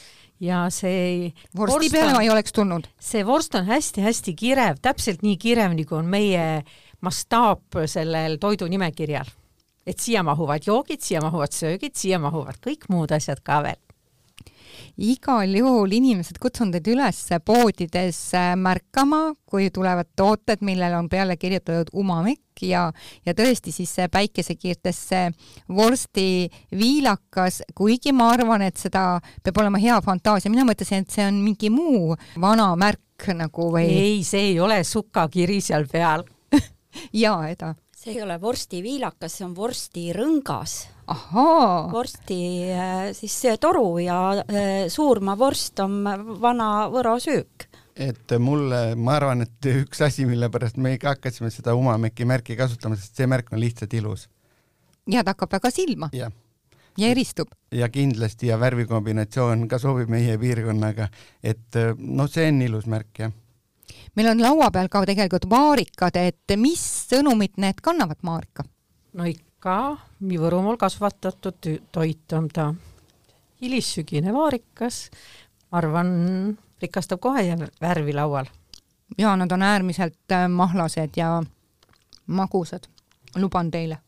ja 0.43 0.69
see 0.71 1.33
vorsti 1.59 1.91
peale 1.91 2.15
ma 2.15 2.23
ei 2.23 2.31
oleks 2.31 2.55
tulnud. 2.55 2.87
see 3.01 3.27
vorst 3.27 3.55
on 3.59 3.67
hästi-hästi 3.67 4.37
kirev, 4.39 4.79
täpselt 4.83 5.23
nii 5.27 5.37
kirev, 5.43 5.75
nagu 5.75 5.99
on 5.99 6.07
meie 6.11 6.63
mastaap 7.03 7.83
sellel 7.91 8.39
toidunimekirjal 8.43 9.31
et 9.87 9.99
siia 9.99 10.23
mahuvad 10.27 10.67
joogid, 10.67 11.03
siia 11.03 11.23
mahuvad 11.23 11.55
söögid, 11.55 11.97
siia 11.99 12.21
mahuvad 12.23 12.61
kõik 12.63 12.89
muud 12.93 13.13
asjad 13.15 13.43
ka 13.45 13.63
veel. 13.67 13.81
igal 14.97 15.49
juhul 15.57 15.93
inimesed, 15.93 16.37
kutsun 16.41 16.71
teid 16.73 16.87
üles 16.93 17.19
poodides 17.45 18.19
äh, 18.37 18.53
märkama, 18.57 19.35
kui 19.49 19.71
tulevad 19.73 20.09
tooted, 20.17 20.63
millele 20.65 20.97
on 20.97 21.09
peale 21.13 21.37
kirjutatud 21.37 21.93
umamekk 21.97 22.65
ja, 22.69 22.87
ja 23.27 23.35
tõesti 23.37 23.73
siis 23.73 23.93
see 23.97 24.09
päikesekiirtesse 24.13 25.23
vorsti 25.69 26.49
viilakas, 26.77 27.63
kuigi 27.75 28.13
ma 28.17 28.31
arvan, 28.37 28.65
et 28.69 28.81
seda 28.81 29.21
peab 29.43 29.63
olema 29.65 29.81
hea 29.83 30.01
fantaasia, 30.05 30.53
mina 30.53 30.67
mõtlesin, 30.69 31.05
et 31.05 31.15
see 31.15 31.27
on 31.27 31.41
mingi 31.45 31.73
muu 31.73 32.17
vana 32.41 32.73
märk 32.77 33.33
nagu 33.37 33.71
või? 33.77 33.89
ei, 33.89 34.21
see 34.27 34.53
ei 34.53 34.61
ole 34.61 34.83
sukakiri 34.85 35.61
seal 35.65 35.89
peal 35.91 36.27
jaa, 37.25 37.49
Eda 37.49 37.75
see 38.03 38.17
ei 38.17 38.23
ole 38.25 38.39
vorstiviilakas, 38.41 39.37
see 39.39 39.47
on 39.47 39.55
vorstirõngas. 39.57 40.77
vorsti 41.93 42.39
äh, 42.75 43.11
siis 43.15 43.37
toru 43.61 43.99
ja 44.03 44.19
äh, 44.43 44.89
suurma 44.89 45.37
vorst 45.39 45.81
on 45.85 46.03
vana 46.41 46.89
võro 46.91 47.19
süük 47.23 47.69
et 47.93 48.33
mulle, 48.41 48.95
ma 48.97 49.19
arvan, 49.19 49.45
et 49.45 49.67
üks 49.69 50.01
asi, 50.01 50.25
mille 50.25 50.49
pärast 50.51 50.79
me 50.81 50.95
ikka 50.97 51.13
hakkasime 51.13 51.51
seda 51.53 51.75
Umameki 51.77 52.25
märki 52.25 52.57
kasutama, 52.57 52.97
sest 52.97 53.19
see 53.21 53.29
märk 53.29 53.53
on 53.53 53.61
lihtsalt 53.61 53.93
ilus. 53.95 54.29
ja 55.07 55.23
ta 55.23 55.37
hakkab 55.37 55.53
väga 55.53 55.71
silma. 55.71 56.09
ja 56.13 56.31
eristub. 56.99 57.53
ja 57.71 57.89
kindlasti 57.93 58.49
ja 58.49 58.59
värvikombinatsioon 58.59 59.69
ka 59.69 59.79
sobib 59.79 60.09
meie 60.09 60.39
piirkonnaga, 60.41 61.11
et 61.43 61.81
noh, 61.99 62.31
see 62.33 62.49
on 62.49 62.63
ilus 62.65 62.89
märk, 62.89 63.13
jah 63.19 63.37
meil 64.17 64.29
on 64.33 64.43
laua 64.43 64.71
peal 64.71 64.89
ka 64.93 65.05
tegelikult 65.09 65.49
vaarikad, 65.51 66.17
et 66.17 66.57
mis 66.57 66.83
sõnumit 67.11 67.57
need 67.63 67.81
kannavad, 67.83 68.21
Marika? 68.23 68.65
no 69.13 69.29
ikka 69.29 69.99
Võrumaal 70.23 70.77
kasvatatud 70.79 71.69
toit 71.93 72.33
on 72.35 72.49
ta. 72.49 72.73
hilissügine 73.63 74.33
vaarikas, 74.35 75.09
ma 75.71 75.79
arvan, 75.79 76.09
rikastab 76.83 77.21
kohe 77.21 77.57
värvi 77.81 78.13
laual. 78.13 78.47
ja 79.19 79.37
nad 79.37 79.53
on 79.53 79.63
äärmiselt 79.63 80.33
äh, 80.33 80.49
mahlased 80.49 81.17
ja 81.17 81.43
magusad, 82.27 82.89
luban 83.37 83.71
teile. 83.71 83.99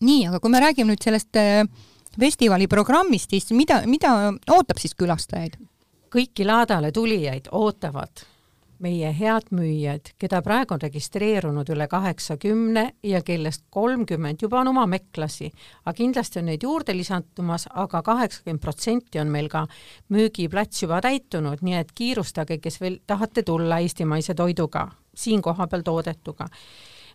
nii, 0.00 0.26
aga 0.26 0.40
kui 0.40 0.50
me 0.50 0.60
räägime 0.60 0.92
nüüd 0.92 1.02
sellest 1.02 1.36
äh, 1.36 1.64
festivali 2.20 2.66
programmist, 2.68 3.30
siis 3.30 3.50
mida, 3.50 3.82
mida 3.86 4.32
ootab 4.50 4.78
siis 4.78 4.94
külastajaid? 4.94 5.56
kõiki 6.12 6.44
laadale 6.44 6.92
tulijaid 6.92 7.48
ootavad 7.52 8.26
meie 8.82 9.12
head 9.14 9.50
müüjad, 9.54 10.12
keda 10.18 10.40
praegu 10.42 10.74
on 10.74 10.82
registreerunud 10.82 11.68
üle 11.72 11.86
kaheksakümne 11.90 12.84
ja 13.06 13.22
kellest 13.22 13.64
kolmkümmend 13.70 14.42
juba 14.42 14.60
on 14.60 14.72
oma 14.72 14.86
meklasi, 14.90 15.50
aga 15.84 15.94
kindlasti 15.96 16.40
on 16.42 16.50
neid 16.50 16.66
juurde 16.66 16.96
lisandumas 16.96 17.68
aga, 17.70 17.84
aga 17.84 18.02
kaheksakümmend 18.10 18.62
protsenti 18.62 19.20
on 19.22 19.30
meil 19.32 19.48
ka 19.52 19.66
müügiplats 20.14 20.82
juba 20.82 21.00
täitunud, 21.04 21.62
nii 21.62 21.78
et 21.78 21.92
kiirustage, 21.94 22.58
kes 22.62 22.80
veel 22.82 22.98
tahate 23.06 23.46
tulla 23.46 23.78
eestimaise 23.84 24.34
toiduga, 24.34 24.88
siin 25.14 25.42
kohapeal 25.42 25.86
toodetuga. 25.86 26.48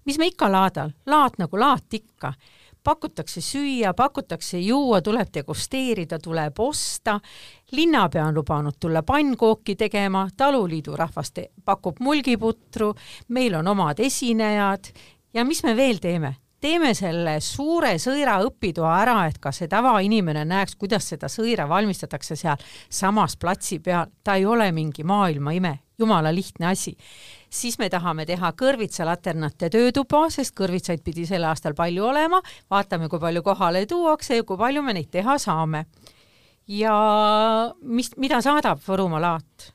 mis 0.06 0.18
me 0.18 0.28
ikka 0.28 0.52
laadal, 0.52 0.92
laad 1.06 1.36
nagu 1.38 1.60
laat 1.60 1.94
ikka 1.94 2.34
pakutakse 2.88 3.42
süüa, 3.44 3.92
pakutakse 3.94 4.60
juua, 4.64 5.02
tuleb 5.04 5.28
degusteerida, 5.34 6.20
tuleb 6.24 6.60
osta, 6.64 7.18
linnapea 7.76 8.30
on 8.30 8.40
lubanud 8.40 8.78
tulla 8.80 9.04
pannkooki 9.04 9.76
tegema, 9.76 10.28
taluliidu 10.38 10.96
rahvas 10.96 11.34
pakub 11.66 12.00
mulgiputru, 12.00 12.94
meil 13.36 13.60
on 13.60 13.68
omad 13.68 14.00
esinejad. 14.00 14.92
Ja 15.34 15.44
mis 15.46 15.64
me 15.64 15.76
veel 15.76 16.00
teeme? 16.00 16.36
teeme 16.62 16.94
selle 16.98 17.36
suure 17.44 17.92
sõira 18.02 18.40
õpitoa 18.42 18.94
ära, 19.04 19.18
et 19.30 19.38
ka 19.38 19.52
see 19.54 19.68
tavainimene 19.70 20.42
näeks, 20.48 20.74
kuidas 20.76 21.06
seda 21.12 21.30
sõira 21.30 21.68
valmistatakse 21.70 22.36
seal 22.40 22.58
samas 22.90 23.38
platsi 23.38 23.78
peal, 23.84 24.08
ta 24.24 24.40
ei 24.40 24.46
ole 24.46 24.72
mingi 24.74 25.06
maailma 25.06 25.54
ime, 25.54 25.74
jumala 26.00 26.32
lihtne 26.34 26.72
asi 26.72 26.96
siis 27.50 27.78
me 27.80 27.90
tahame 27.90 28.26
teha 28.26 28.52
kõrvitsalaternate 28.58 29.70
töötuba, 29.74 30.28
sest 30.34 30.56
kõrvitsaid 30.58 31.04
pidi 31.06 31.26
sel 31.28 31.46
aastal 31.48 31.76
palju 31.78 32.06
olema, 32.10 32.42
vaatame, 32.70 33.10
kui 33.10 33.20
palju 33.20 33.44
kohale 33.44 33.86
tuuakse 33.86 34.42
ja 34.42 34.44
kui 34.48 34.60
palju 34.60 34.84
me 34.84 34.98
neid 34.98 35.10
teha 35.12 35.38
saame. 35.42 35.86
ja 36.68 36.94
mis, 37.82 38.12
mida 38.18 38.42
saadab 38.42 38.80
Võrumaa 38.84 39.22
laat? 39.22 39.74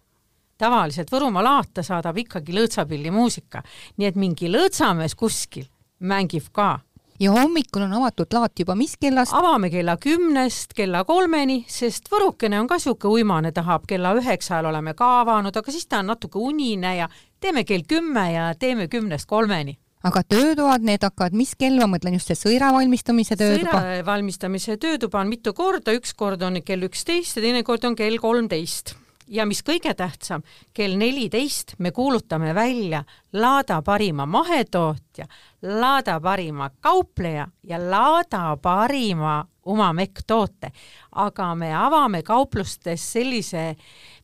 tavaliselt 0.59 1.11
Võrumaa 1.11 1.43
laata 1.43 1.83
saadab 1.83 2.19
ikkagi 2.19 2.55
lõõtsapillimuusika, 2.55 3.63
nii 3.97 4.07
et 4.07 4.17
mingi 4.17 4.51
lõõtsamees 4.53 5.17
kuskil 5.19 5.67
mängib 6.01 6.51
ka 6.53 6.81
ja 7.23 7.31
hommikul 7.31 7.85
on 7.87 7.93
avatud 8.01 8.35
laat 8.35 8.59
juba 8.59 8.75
mis 8.79 8.97
kellast? 9.01 9.35
avame 9.37 9.71
kella 9.71 9.97
kümnest 10.01 10.75
kella 10.77 11.05
kolmeni, 11.09 11.63
sest 11.71 12.11
võrukene 12.13 12.59
on 12.61 12.71
ka 12.71 12.81
niisugune 12.81 13.21
uimane, 13.21 13.53
tahab 13.55 13.87
kella 13.89 14.15
üheksa 14.19 14.57
ajal 14.57 14.73
oleme 14.73 14.97
ka 14.99 15.13
avanud, 15.21 15.57
aga 15.57 15.75
siis 15.75 15.87
ta 15.87 16.03
on 16.03 16.11
natuke 16.13 16.41
unine 16.43 16.97
ja 16.99 17.09
teeme 17.41 17.65
kell 17.69 17.87
kümme 17.89 18.27
ja 18.33 18.51
teeme 18.59 18.89
kümnest 18.93 19.31
kolmeni 19.31 19.79
aga 20.03 20.25
töötoad, 20.27 20.83
need 20.83 21.05
hakkavad, 21.07 21.37
mis 21.39 21.55
kell, 21.59 21.79
ma 21.79 21.87
mõtlen 21.93 22.17
just 22.19 22.33
see 22.33 22.39
sõira 22.39 22.73
valmistamise 22.75 23.39
töötuba? 23.39 23.77
sõira 23.79 24.07
valmistamise 24.07 24.77
töötuba 24.83 25.23
on 25.23 25.31
mitu 25.31 25.55
korda, 25.55 25.95
üks 25.95 26.17
kord 26.19 26.43
on 26.43 26.59
kell 26.67 26.89
üksteist 26.89 27.39
ja 27.39 27.45
teine 27.45 27.63
kord 27.67 27.87
on 27.87 27.99
kell 27.99 28.19
kolmteist 28.23 28.97
ja 29.33 29.47
mis 29.49 29.63
kõige 29.65 29.95
tähtsam, 29.97 30.43
kell 30.75 30.97
neliteist 31.01 31.75
me 31.79 31.91
kuulutame 31.91 32.55
välja 32.55 33.05
Laada 33.33 33.81
parima 33.83 34.27
mahetootja, 34.27 35.27
Laada 35.63 36.19
parima 36.21 36.71
kaupleja 36.81 37.49
ja 37.63 37.81
Laada 37.91 38.57
parima 38.63 39.47
Umamekk 39.67 40.25
toote. 40.27 40.73
aga 41.13 41.55
me 41.55 41.75
avame 41.75 42.23
kauplustes 42.23 43.13
sellise 43.13 43.77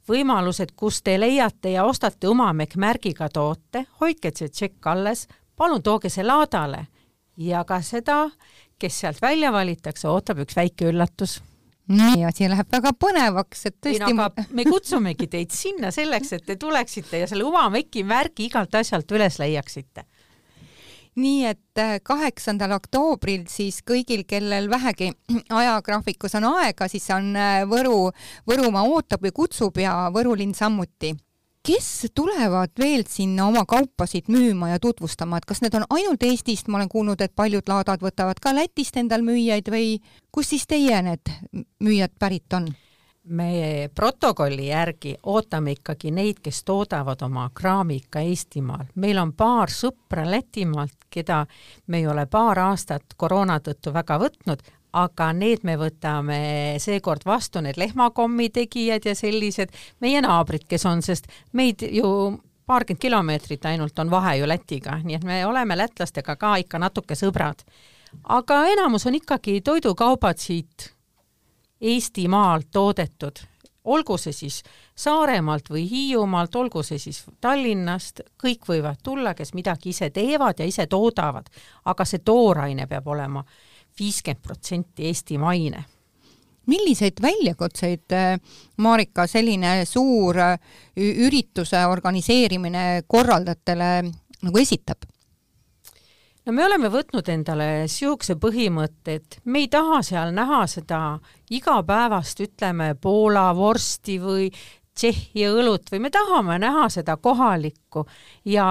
võimaluse, 0.09 0.62
et 0.62 0.73
kus 0.73 1.03
te 1.03 1.21
leiate 1.21 1.71
ja 1.71 1.85
ostate 1.85 2.29
Umamekk 2.29 2.77
märgiga 2.77 3.29
toote, 3.29 3.87
hoidke 4.00 4.33
see 4.35 4.49
tšekk 4.49 4.87
alles, 4.87 5.29
palun 5.57 5.83
tooge 5.83 6.09
see 6.09 6.25
laadale. 6.25 6.87
Ja 7.37 7.65
ka 7.65 7.81
seda, 7.83 8.31
kes 8.79 9.00
sealt 9.00 9.23
välja 9.23 9.53
valitakse, 9.53 10.09
ootab 10.09 10.43
üks 10.43 10.57
väike 10.57 10.91
üllatus 10.91 11.38
nii, 11.88 12.25
asi 12.28 12.49
läheb 12.50 12.68
väga 12.73 12.92
põnevaks, 13.00 13.66
et 13.71 13.76
tõesti. 13.85 14.14
No, 14.14 14.28
me 14.57 14.64
kutsumegi 14.68 15.28
teid 15.33 15.54
sinna 15.54 15.92
selleks, 15.95 16.33
et 16.37 16.47
te 16.47 16.59
tuleksite 16.61 17.25
ja 17.25 17.28
selle 17.30 17.47
Umameki 17.49 18.04
märgi 18.07 18.49
igalt 18.50 18.75
asjalt 18.78 19.11
üles 19.16 19.40
leiaksite 19.40 20.07
nii 21.18 21.47
et 21.50 21.80
äh, 21.83 21.97
kaheksandal 22.04 22.76
oktoobril 22.76 23.47
siis 23.50 23.80
kõigil, 23.87 24.25
kellel 24.28 24.68
vähegi 24.71 25.11
ajagraafikus 25.61 26.37
on 26.38 26.47
aega, 26.52 26.88
siis 26.90 27.09
on 27.14 27.33
äh, 27.37 27.62
Võru, 27.68 28.11
Võrumaa 28.49 28.87
ootab 28.87 29.25
või 29.26 29.35
kutsub 29.35 29.80
ja 29.83 30.04
Võru 30.14 30.37
linn 30.38 30.54
samuti 30.54 31.14
kes 31.67 32.07
tulevad 32.15 32.71
veel 32.79 33.05
sinna 33.09 33.47
oma 33.49 33.65
kaupasid 33.69 34.31
müüma 34.33 34.73
ja 34.73 34.81
tutvustama, 34.81 35.38
et 35.38 35.47
kas 35.49 35.62
need 35.62 35.75
on 35.75 35.87
ainult 35.91 36.23
Eestist, 36.23 36.69
ma 36.69 36.79
olen 36.79 36.88
kuulnud, 36.88 37.21
et 37.21 37.35
paljud 37.37 37.69
laadad 37.69 38.03
võtavad 38.03 38.41
ka 38.41 38.55
Lätist 38.55 38.97
endal 38.97 39.25
müüjaid 39.27 39.71
või 39.73 39.97
kust 40.33 40.55
siis 40.55 40.67
teie 40.67 41.03
need 41.03 41.33
müüjad 41.81 42.15
pärit 42.19 42.53
on? 42.59 42.71
me 43.29 43.91
protokolli 43.95 44.69
järgi 44.69 45.17
ootame 45.23 45.75
ikkagi 45.77 46.11
neid, 46.15 46.38
kes 46.43 46.62
toodavad 46.65 47.23
oma 47.23 47.50
kraami 47.55 47.99
ikka 48.00 48.21
Eestimaal. 48.21 48.87
meil 48.95 49.19
on 49.19 49.33
paar 49.33 49.71
sõpra 49.71 50.25
Lätimaalt, 50.31 50.97
keda 51.11 51.47
me 51.87 51.99
ei 51.99 52.07
ole 52.07 52.27
paar 52.27 52.59
aastat 52.59 53.15
koroona 53.17 53.59
tõttu 53.61 53.93
väga 53.93 54.19
võtnud, 54.19 54.62
aga 54.92 55.33
need 55.37 55.64
me 55.68 55.76
võtame 55.76 56.40
seekord 56.80 57.26
vastu, 57.28 57.61
need 57.61 57.76
lehmakommi 57.76 58.49
tegijad 58.50 59.04
ja 59.04 59.14
sellised 59.14 59.75
meie 60.00 60.21
naabrid, 60.25 60.64
kes 60.68 60.87
on, 60.88 61.02
sest 61.02 61.28
meid 61.52 61.85
ju 61.85 62.38
paarkümmend 62.68 63.00
kilomeetrit 63.00 63.64
ainult 63.64 63.99
on 63.99 64.11
vahe 64.11 64.37
ju 64.37 64.49
Lätiga, 64.49 64.99
nii 65.04 65.16
et 65.16 65.25
me 65.25 65.40
oleme 65.47 65.76
lätlastega 65.76 66.37
ka 66.37 66.57
ikka 66.64 66.78
natuke 66.78 67.16
sõbrad. 67.16 67.64
aga 68.25 68.64
enamus 68.73 69.07
on 69.07 69.14
ikkagi 69.14 69.61
toidukaubad 69.61 70.38
siit 70.38 70.92
Eestimaalt 71.80 72.66
toodetud, 72.73 73.38
olgu 73.85 74.16
see 74.18 74.33
siis 74.33 74.62
Saaremaalt 74.99 75.71
või 75.71 75.85
Hiiumaalt, 75.90 76.57
olgu 76.57 76.83
see 76.83 76.99
siis 76.99 77.23
Tallinnast, 77.40 78.21
kõik 78.42 78.66
võivad 78.68 78.99
tulla, 79.02 79.35
kes 79.35 79.54
midagi 79.54 79.92
ise 79.95 80.11
teevad 80.11 80.59
ja 80.59 80.66
ise 80.66 80.87
toodavad, 80.87 81.47
aga 81.85 82.04
see 82.04 82.18
tooraine 82.18 82.87
peab 82.87 83.07
olema 83.07 83.45
viiskümmend 83.99 84.43
protsenti 84.43 85.09
eestimaine 85.11 85.85
milliseid 86.69 87.23
väljakutseid, 87.23 88.12
Marika, 88.85 89.26
selline 89.26 89.85
suur 89.88 90.37
ürituse 91.00 91.81
organiseerimine 91.88 93.05
korraldajatele 93.09 93.93
nagu 94.43 94.61
esitab? 94.61 95.07
no 96.49 96.55
me 96.57 96.64
oleme 96.64 96.88
võtnud 96.88 97.26
endale 97.28 97.64
niisuguse 97.83 98.38
põhimõtte, 98.40 99.19
et 99.19 99.38
me 99.45 99.64
ei 99.64 99.69
taha 99.69 100.00
seal 100.07 100.33
näha 100.33 100.62
seda 100.71 101.00
igapäevast, 101.52 102.40
ütleme, 102.40 102.95
Poola 103.00 103.50
vorsti 103.57 104.17
või 104.23 104.49
Tšehhi 104.99 105.45
õlut 105.47 105.93
või 105.93 106.00
me 106.02 106.11
tahame 106.11 106.57
näha 106.59 106.88
seda 106.90 107.19
kohalikku 107.23 108.02
ja 108.50 108.64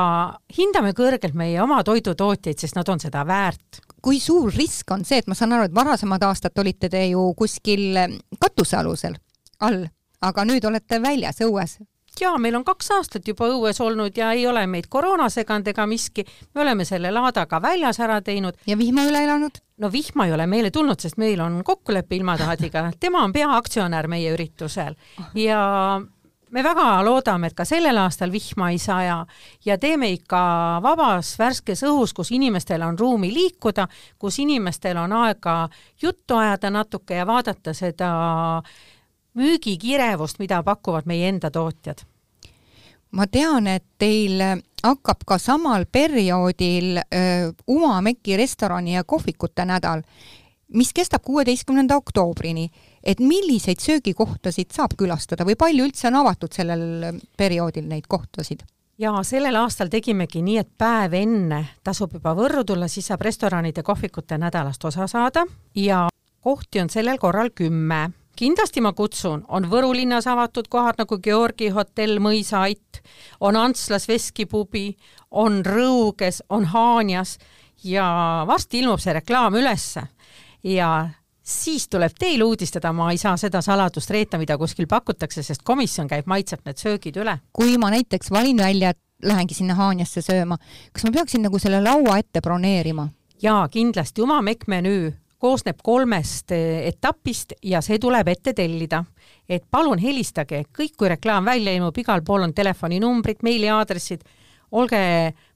hindame 0.58 0.92
kõrgelt 0.98 1.38
meie 1.40 1.62
oma 1.64 1.80
toidutootjaid, 1.88 2.58
sest 2.60 2.76
nad 2.76 2.90
on 2.92 3.00
seda 3.00 3.22
väärt. 3.28 3.80
Kui 4.08 4.22
suur 4.24 4.54
risk 4.56 4.92
on 4.96 5.04
see, 5.04 5.20
et 5.20 5.28
ma 5.28 5.36
saan 5.36 5.58
aru, 5.58 5.68
et 5.68 5.76
varasemad 5.76 6.24
aastad 6.24 6.56
olite 6.64 6.88
te 6.88 7.02
ju 7.10 7.26
kuskil 7.36 8.00
katusealusel 8.40 9.20
all, 9.68 9.84
aga 10.24 10.46
nüüd 10.48 10.64
olete 10.70 11.02
väljas 11.04 11.44
õues 11.44 11.80
jaa, 12.22 12.38
meil 12.42 12.56
on 12.58 12.64
kaks 12.66 12.90
aastat 12.96 13.28
juba 13.28 13.50
õues 13.52 13.80
olnud 13.84 14.16
ja 14.18 14.32
ei 14.34 14.48
ole 14.50 14.64
meid 14.70 14.88
koroona 14.90 15.28
seganud 15.30 15.68
ega 15.70 15.86
miski. 15.90 16.26
me 16.56 16.62
oleme 16.64 16.86
selle 16.86 17.12
laadaga 17.12 17.62
väljas 17.62 18.00
ära 18.00 18.22
teinud. 18.22 18.58
ja 18.68 18.78
vihma 18.78 19.06
üle 19.10 19.24
elanud? 19.28 19.60
no 19.78 19.92
vihma 19.92 20.26
ei 20.26 20.34
ole 20.34 20.48
meile 20.48 20.72
tulnud, 20.72 21.00
sest 21.00 21.18
meil 21.18 21.42
on 21.44 21.62
kokkulepe 21.64 22.16
ilmataadiga, 22.16 22.92
tema 23.00 23.24
on 23.24 23.34
peaaktsionär 23.34 24.08
meie 24.08 24.34
üritusel 24.34 24.96
ja 25.36 25.62
me 26.52 26.64
väga 26.64 27.04
loodame, 27.06 27.48
et 27.48 27.56
ka 27.58 27.66
sellel 27.68 27.98
aastal 28.02 28.32
vihma 28.32 28.72
ei 28.72 28.80
saja 28.82 29.18
ja 29.66 29.78
teeme 29.78 30.10
ikka 30.16 30.40
vabas 30.84 31.36
värskes 31.40 31.84
õhus, 31.88 32.14
kus 32.16 32.32
inimestel 32.32 32.82
on 32.88 33.00
ruumi 33.00 33.32
liikuda, 33.34 33.88
kus 34.20 34.40
inimestel 34.40 34.98
on 34.98 35.14
aega 35.14 35.70
juttu 36.02 36.38
ajada 36.38 36.72
natuke 36.74 37.20
ja 37.20 37.28
vaadata 37.28 37.74
seda 37.74 38.12
müügikirevust, 39.38 40.40
mida 40.40 40.64
pakuvad 40.64 41.06
meie 41.06 41.30
enda 41.30 41.52
tootjad? 41.52 42.06
ma 43.12 43.28
tean, 43.32 43.68
et 43.72 43.86
teil 43.98 44.42
hakkab 44.84 45.24
ka 45.26 45.38
samal 45.42 45.86
perioodil 45.92 47.00
öö, 47.00 47.52
Uma-Meki 47.68 48.38
restorani 48.38 48.98
ja 48.98 49.04
kohvikute 49.04 49.66
nädal, 49.66 50.04
mis 50.74 50.92
kestab 50.94 51.24
kuueteistkümnenda 51.24 51.96
oktoobrini. 51.96 52.70
Et 53.08 53.22
milliseid 53.24 53.80
söögikohtasid 53.80 54.74
saab 54.76 54.98
külastada 55.00 55.46
või 55.48 55.56
palju 55.60 55.88
üldse 55.88 56.10
on 56.10 56.20
avatud 56.22 56.54
sellel 56.54 57.22
perioodil 57.38 57.88
neid 57.88 58.08
kohtasid? 58.08 58.66
ja 58.98 59.14
sellel 59.24 59.56
aastal 59.56 59.92
tegimegi 59.94 60.42
nii, 60.42 60.58
et 60.58 60.70
päev 60.78 61.14
enne 61.14 61.64
tasub 61.86 62.18
juba 62.18 62.34
Võrru 62.36 62.64
tulla, 62.66 62.88
siis 62.90 63.08
saab 63.08 63.22
restoranide 63.26 63.84
kohvikute 63.86 64.38
nädalast 64.42 64.86
osa 64.86 65.08
saada 65.08 65.46
ja 65.76 66.08
kohti 66.42 66.82
on 66.82 66.90
sellel 66.90 67.20
korral 67.22 67.54
kümme 67.56 68.08
kindlasti 68.38 68.82
ma 68.86 68.94
kutsun, 68.94 69.44
on 69.48 69.68
Võru 69.70 69.94
linnas 69.98 70.28
avatud 70.30 70.68
kohad 70.70 71.00
nagu 71.02 71.18
Georgi 71.24 71.72
hotell 71.74 72.22
Mõisait, 72.22 73.02
on 73.42 73.58
Antslas 73.58 74.08
veskipubi, 74.10 74.92
on 75.32 75.64
Rõuges, 75.66 76.44
on 76.50 76.68
Haanjas 76.74 77.38
ja 77.84 78.08
varsti 78.48 78.84
ilmub 78.84 79.02
see 79.02 79.16
reklaam 79.18 79.58
ülesse 79.58 80.08
ja 80.66 80.92
siis 81.48 81.88
tuleb 81.88 82.16
teil 82.20 82.44
uudistada, 82.44 82.92
ma 82.94 83.12
ei 83.12 83.20
saa 83.22 83.38
seda 83.40 83.62
saladust 83.64 84.12
reeta, 84.12 84.38
mida 84.38 84.58
kuskil 84.60 84.88
pakutakse, 84.88 85.44
sest 85.44 85.64
komisjon 85.64 86.10
käib, 86.12 86.28
maitseb 86.28 86.66
need 86.68 86.82
söögid 86.82 87.20
üle. 87.24 87.38
kui 87.54 87.78
ma 87.78 87.92
näiteks 87.94 88.32
valin 88.32 88.58
välja, 88.58 88.90
et 88.90 89.00
lähengi 89.24 89.56
sinna 89.56 89.78
Haanjasse 89.78 90.22
sööma, 90.22 90.58
kas 90.94 91.08
ma 91.08 91.14
peaksin 91.16 91.46
nagu 91.48 91.60
selle 91.60 91.82
laua 91.82 92.18
ette 92.20 92.42
broneerima? 92.42 93.08
jaa, 93.42 93.68
kindlasti 93.70 94.22
oma 94.22 94.42
mekkmenüü 94.42 95.14
koosneb 95.38 95.80
kolmest 95.84 96.52
eh, 96.52 96.88
etapist 96.90 97.54
ja 97.64 97.82
see 97.86 98.00
tuleb 98.02 98.28
ette 98.28 98.54
tellida. 98.58 99.04
et 99.50 99.64
palun 99.72 100.00
helistage, 100.00 100.66
kõik, 100.76 100.98
kui 100.98 101.10
reklaam 101.10 101.46
välja 101.46 101.72
ilmub, 101.74 101.98
igal 101.98 102.24
pool 102.26 102.44
on 102.44 102.54
telefoninumbrid, 102.54 103.40
meiliaadressid, 103.44 104.26
olge 104.72 105.00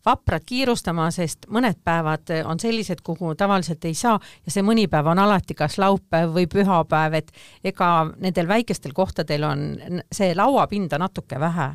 vaprad 0.05 0.45
kiirustama, 0.45 1.09
sest 1.11 1.45
mõned 1.49 1.77
päevad 1.83 2.33
on 2.45 2.59
sellised, 2.59 3.03
kuhu 3.03 3.35
tavaliselt 3.35 3.85
ei 3.85 3.93
saa 3.93 4.17
ja 4.45 4.51
see 4.51 4.65
mõni 4.65 4.87
päev 4.91 5.11
on 5.13 5.19
alati 5.19 5.57
kas 5.57 5.77
laupäev 5.81 6.33
või 6.35 6.47
pühapäev, 6.51 7.19
et 7.21 7.31
ega 7.63 7.91
nendel 8.17 8.47
väikestel 8.47 8.93
kohtadel 8.97 9.43
on 9.47 9.63
see 10.11 10.35
lauapinda 10.35 10.99
natuke 11.01 11.39
vähe 11.39 11.71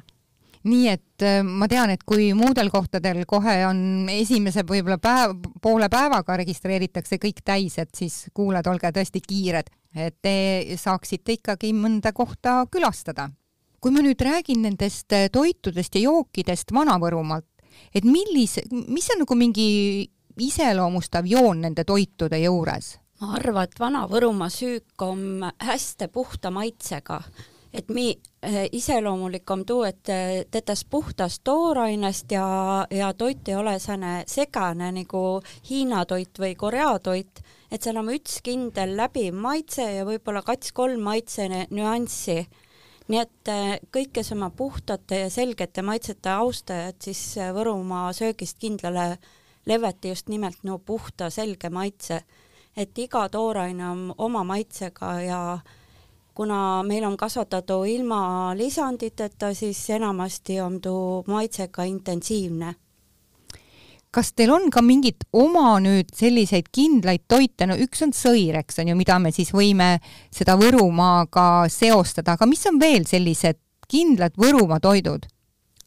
nii 0.67 0.89
et 0.91 1.25
äh, 1.25 1.41
ma 1.47 1.69
tean, 1.71 1.93
et 1.95 2.03
kui 2.07 2.31
muudel 2.37 2.71
kohtadel 2.75 3.23
kohe 3.29 3.57
on 3.69 4.11
esimese 4.13 4.65
võib-olla 4.67 4.99
päev, 5.03 5.37
poole 5.63 5.89
päevaga 5.93 6.39
registreeritakse 6.43 7.21
kõik 7.23 7.43
täis, 7.47 7.79
et 7.83 7.93
siis 7.97 8.27
kuulajad, 8.35 8.71
olge 8.73 8.93
tõesti 8.99 9.23
kiired, 9.25 9.71
et 9.95 10.17
te 10.23 10.37
saaksite 10.81 11.39
ikkagi 11.39 11.73
mõnda 11.77 12.13
kohta 12.17 12.65
külastada. 12.71 13.31
kui 13.81 13.93
ma 13.93 14.01
nüüd 14.03 14.19
räägin 14.19 14.65
nendest 14.65 15.13
äh, 15.13 15.29
toitudest 15.31 15.95
ja 15.95 16.09
jookidest 16.09 16.73
Vana-Võrumaalt, 16.75 17.47
et 17.95 18.05
millise, 18.05 18.63
mis 18.71 19.11
on 19.15 19.25
nagu 19.25 19.35
mingi 19.39 19.69
iseloomustav 20.41 21.27
joon 21.27 21.61
nende 21.67 21.85
toitude 21.85 22.39
juures? 22.43 22.97
ma 23.21 23.35
arvan, 23.39 23.65
et 23.65 23.79
Vana-Võrumaa 23.81 24.51
süük 24.53 25.03
on 25.03 25.47
hästi 25.59 26.09
puhta 26.13 26.51
maitsega 26.53 27.23
et 27.77 27.89
mi- 27.89 28.19
äh,, 28.45 28.69
iseloomulik 28.73 29.51
on 29.51 29.65
tuu, 29.67 29.83
et 29.85 30.09
tetäs 30.51 30.85
puhtast 30.91 31.43
toorainest 31.45 32.33
ja, 32.33 32.87
ja 32.91 33.13
toit 33.15 33.49
ei 33.49 33.55
ole 33.55 33.79
sääne 33.79 34.25
segane 34.27 34.93
nagu 34.93 35.41
Hiina 35.71 36.05
toit 36.07 36.39
või 36.39 36.55
Korea 36.57 36.99
toit, 36.99 37.43
et 37.71 37.83
seal 37.83 38.01
on 38.01 38.09
üks 38.15 38.41
kindel 38.43 38.97
läbiv 38.97 39.35
maitse 39.35 39.85
ja 39.99 40.07
võib-olla 40.09 40.43
kats-kolm 40.47 41.03
maitse 41.03 41.49
nüanssi. 41.71 42.47
Nii 43.09 43.21
et 43.23 43.49
äh, 43.49 43.79
kõik, 43.95 44.13
kes 44.19 44.33
oma 44.35 44.51
puhtate 44.51 45.21
ja 45.25 45.31
selgete 45.31 45.83
maitsete 45.87 46.31
austajad, 46.31 46.99
siis 47.03 47.21
äh, 47.39 47.53
Võrumaa 47.55 48.13
söögist 48.17 48.59
kindlale 48.59 49.17
leveti 49.67 50.09
just 50.09 50.29
nimelt 50.29 50.63
no 50.65 50.79
puhta 50.79 51.31
selge 51.31 51.71
maitse, 51.71 52.23
et 52.77 52.99
iga 52.99 53.29
tooraine 53.29 53.89
on 53.89 54.15
oma 54.19 54.45
maitsega 54.45 55.13
ja 55.23 55.41
kuna 56.37 56.83
meil 56.83 57.05
on 57.09 57.17
kasvatatud 57.17 57.87
ilma 57.89 58.53
lisanditeta, 58.57 59.55
siis 59.55 59.81
enamasti 59.91 60.61
on 60.61 60.81
tuu 60.81 61.25
maitsega 61.27 61.85
intensiivne. 61.89 62.75
Kas 64.17 64.33
teil 64.33 64.51
on 64.55 64.71
ka 64.73 64.81
mingit 64.81 65.27
oma 65.37 65.77
nüüd 65.83 66.09
selliseid 66.17 66.71
kindlaid 66.73 67.27
toite, 67.29 67.69
no 67.69 67.77
üks 67.77 68.01
on 68.07 68.15
sõir, 68.17 68.57
eks 68.63 68.81
on 68.81 68.93
ju, 68.93 68.97
mida 68.97 69.19
me 69.21 69.33
siis 69.35 69.53
võime 69.53 69.97
seda 70.33 70.57
Võrumaaga 70.57 71.67
seostada, 71.73 72.37
aga 72.37 72.49
mis 72.49 72.65
on 72.71 72.81
veel 72.81 73.05
sellised 73.09 73.61
kindlad 73.91 74.39
Võrumaa 74.41 74.81
toidud? 74.81 75.29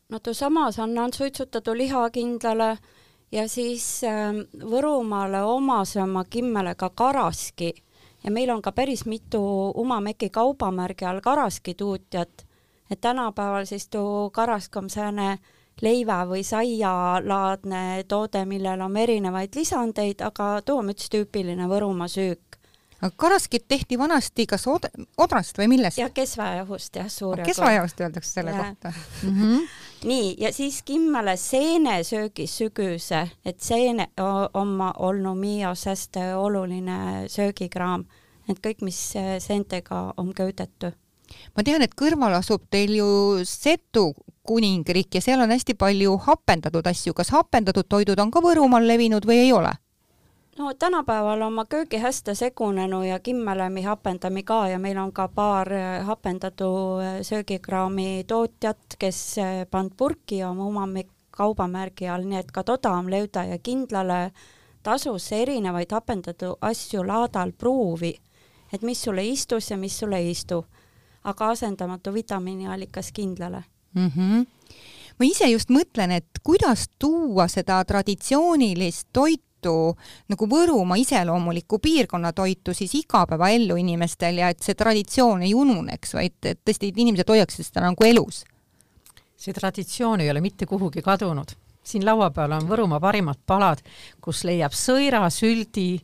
no 0.09 0.19
tuu 0.25 0.33
samas 0.33 0.79
annan 0.81 1.13
suitsutatud 1.13 1.77
liha 1.77 2.07
kindlale 2.13 2.69
ja 3.31 3.45
siis 3.49 4.03
äh, 4.05 4.33
Võrumaale 4.61 5.43
omasema 5.45 6.25
kimmele 6.29 6.75
ka 6.75 6.89
karaski. 6.89 7.73
Ja 8.23 8.31
meil 8.35 8.49
on 8.51 8.61
ka 8.61 8.73
päris 8.75 9.05
mitu 9.07 9.39
Uma-Meki 9.79 10.27
kaubamärgi 10.29 11.05
all 11.07 11.21
karaskituutjat, 11.23 12.45
et 12.91 13.01
tänapäeval 13.01 13.65
siis 13.65 13.87
too 13.87 14.29
karask 14.33 14.75
on 14.75 14.89
sääne 14.89 15.37
leiva 15.81 16.23
või 16.29 16.43
saialaadne 16.43 18.03
toode, 18.07 18.43
millel 18.49 18.81
on 18.85 18.97
erinevaid 18.97 19.55
lisandeid, 19.55 20.21
aga 20.25 20.59
too 20.65 20.79
on 20.81 20.93
üks 20.93 21.09
tüüpiline 21.13 21.67
Võrumaa 21.69 22.09
süük. 22.11 22.57
aga 23.01 23.11
karaskit 23.15 23.67
tehti 23.67 23.97
vanasti 23.97 24.45
kas 24.45 24.67
od-, 24.67 24.89
odrast 25.17 25.57
või 25.57 25.69
millest? 25.75 25.97
jah, 25.97 26.11
kesvajahust 26.13 26.95
jah, 26.95 27.09
suur 27.09 27.41
kesvajahust 27.45 28.01
öeldakse 28.01 28.31
selle 28.31 28.51
ja. 28.51 28.63
kohta 28.63 28.93
mm. 29.23 29.41
-hmm. 29.41 29.67
nii, 30.03 30.35
ja 30.43 30.53
siis 30.53 30.81
kimmele 30.83 31.37
seenesöögis 31.37 32.57
sügüse, 32.57 33.27
et 33.45 33.59
seene 33.61 34.09
on 34.53 34.81
olnud 34.95 35.37
minu 35.37 35.75
hästi 35.85 36.33
oluline 36.35 37.27
söögikraam, 37.27 38.05
et 38.49 38.59
kõik, 38.59 38.81
mis 38.81 39.13
seentega 39.39 40.13
on 40.17 40.33
köüdetud 40.33 40.97
ma 41.55 41.63
tean, 41.63 41.81
et 41.81 41.95
kõrval 41.95 42.37
asub 42.39 42.65
teil 42.69 42.95
ju 42.97 43.09
Setu 43.45 44.13
kuningriik 44.43 45.15
ja 45.15 45.21
seal 45.21 45.41
on 45.41 45.51
hästi 45.53 45.75
palju 45.77 46.17
hapendatud 46.25 46.87
asju. 46.87 47.13
kas 47.13 47.29
hapendatud 47.35 47.89
toidud 47.89 48.19
on 48.19 48.31
ka 48.31 48.41
Võrumaal 48.41 48.87
levinud 48.87 49.25
või 49.25 49.45
ei 49.45 49.53
ole? 49.53 49.75
no 50.59 50.73
tänapäeval 50.73 51.41
on 51.41 51.47
oma 51.47 51.65
köögi 51.65 51.97
hästi 51.97 52.35
segunenud 52.35 53.05
ja 53.05 53.19
kimmelemi 53.19 53.81
hapendami 53.81 54.43
ka 54.43 54.67
ja 54.67 54.79
meil 54.79 54.97
on 54.97 55.11
ka 55.11 55.27
paar 55.27 55.73
äh, 55.73 56.05
hapendatu 56.05 56.65
äh, 56.99 57.21
söögikraami 57.21 58.23
tootjat, 58.27 58.97
kes 58.99 59.37
äh, 59.37 59.65
pand 59.71 59.91
purki 59.97 60.43
oma 60.43 60.65
oma 60.65 60.87
kaubamärgi 61.31 62.09
all, 62.09 62.25
nii 62.27 62.39
et 62.39 62.51
ka 62.51 62.63
toda 62.63 62.91
on 62.91 63.07
lööda 63.11 63.45
ja 63.47 63.57
kindlale 63.63 64.31
tasus 64.83 65.31
erinevaid 65.31 65.91
hapendatud 65.91 66.57
asju 66.61 67.05
laadal 67.07 67.51
pruuvi, 67.51 68.11
et 68.73 68.81
mis 68.81 69.03
sulle 69.03 69.23
istus 69.23 69.71
ja 69.71 69.77
mis 69.77 69.99
sulle 69.99 70.17
ei 70.17 70.31
istu. 70.31 70.65
Aga 71.23 71.49
asendamatu 71.49 72.13
vitamiiniallikas 72.13 73.12
kindlale 73.12 73.63
mm. 73.93 74.12
-hmm. 74.15 74.45
ma 75.19 75.25
ise 75.25 75.49
just 75.49 75.69
mõtlen, 75.69 76.12
et 76.12 76.41
kuidas 76.43 76.89
tuua 76.99 77.47
seda 77.47 77.84
traditsioonilist 77.86 79.08
toitu 79.13 79.45
nagu 80.29 80.47
Võrumaa 80.47 80.95
iseloomulikku 80.97 81.79
piirkonna 81.79 82.34
toitu 82.34 82.73
siis 82.73 82.95
igapäevaellu 82.95 83.75
inimestel 83.75 84.38
ja 84.38 84.49
et 84.49 84.62
see 84.63 84.75
traditsioon 84.75 85.41
ei 85.41 85.53
ununeks, 85.53 86.13
vaid 86.13 86.38
et 86.43 86.60
tõesti 86.65 86.88
et 86.88 86.97
inimesed 86.97 87.27
hoiaksid 87.27 87.65
seda 87.65 87.82
nagu 87.82 88.03
elus. 88.03 88.45
see 89.36 89.53
traditsioon 89.53 90.21
ei 90.21 90.29
ole 90.32 90.41
mitte 90.41 90.65
kuhugi 90.65 91.01
kadunud 91.01 91.51
siin 91.84 92.05
laua 92.05 92.29
peal 92.32 92.51
on 92.58 92.67
Võrumaa 92.69 92.99
parimad 92.99 93.39
palad, 93.45 93.82
kus 94.21 94.43
leiab 94.47 94.75
sõira, 94.75 95.23
süldi, 95.34 95.99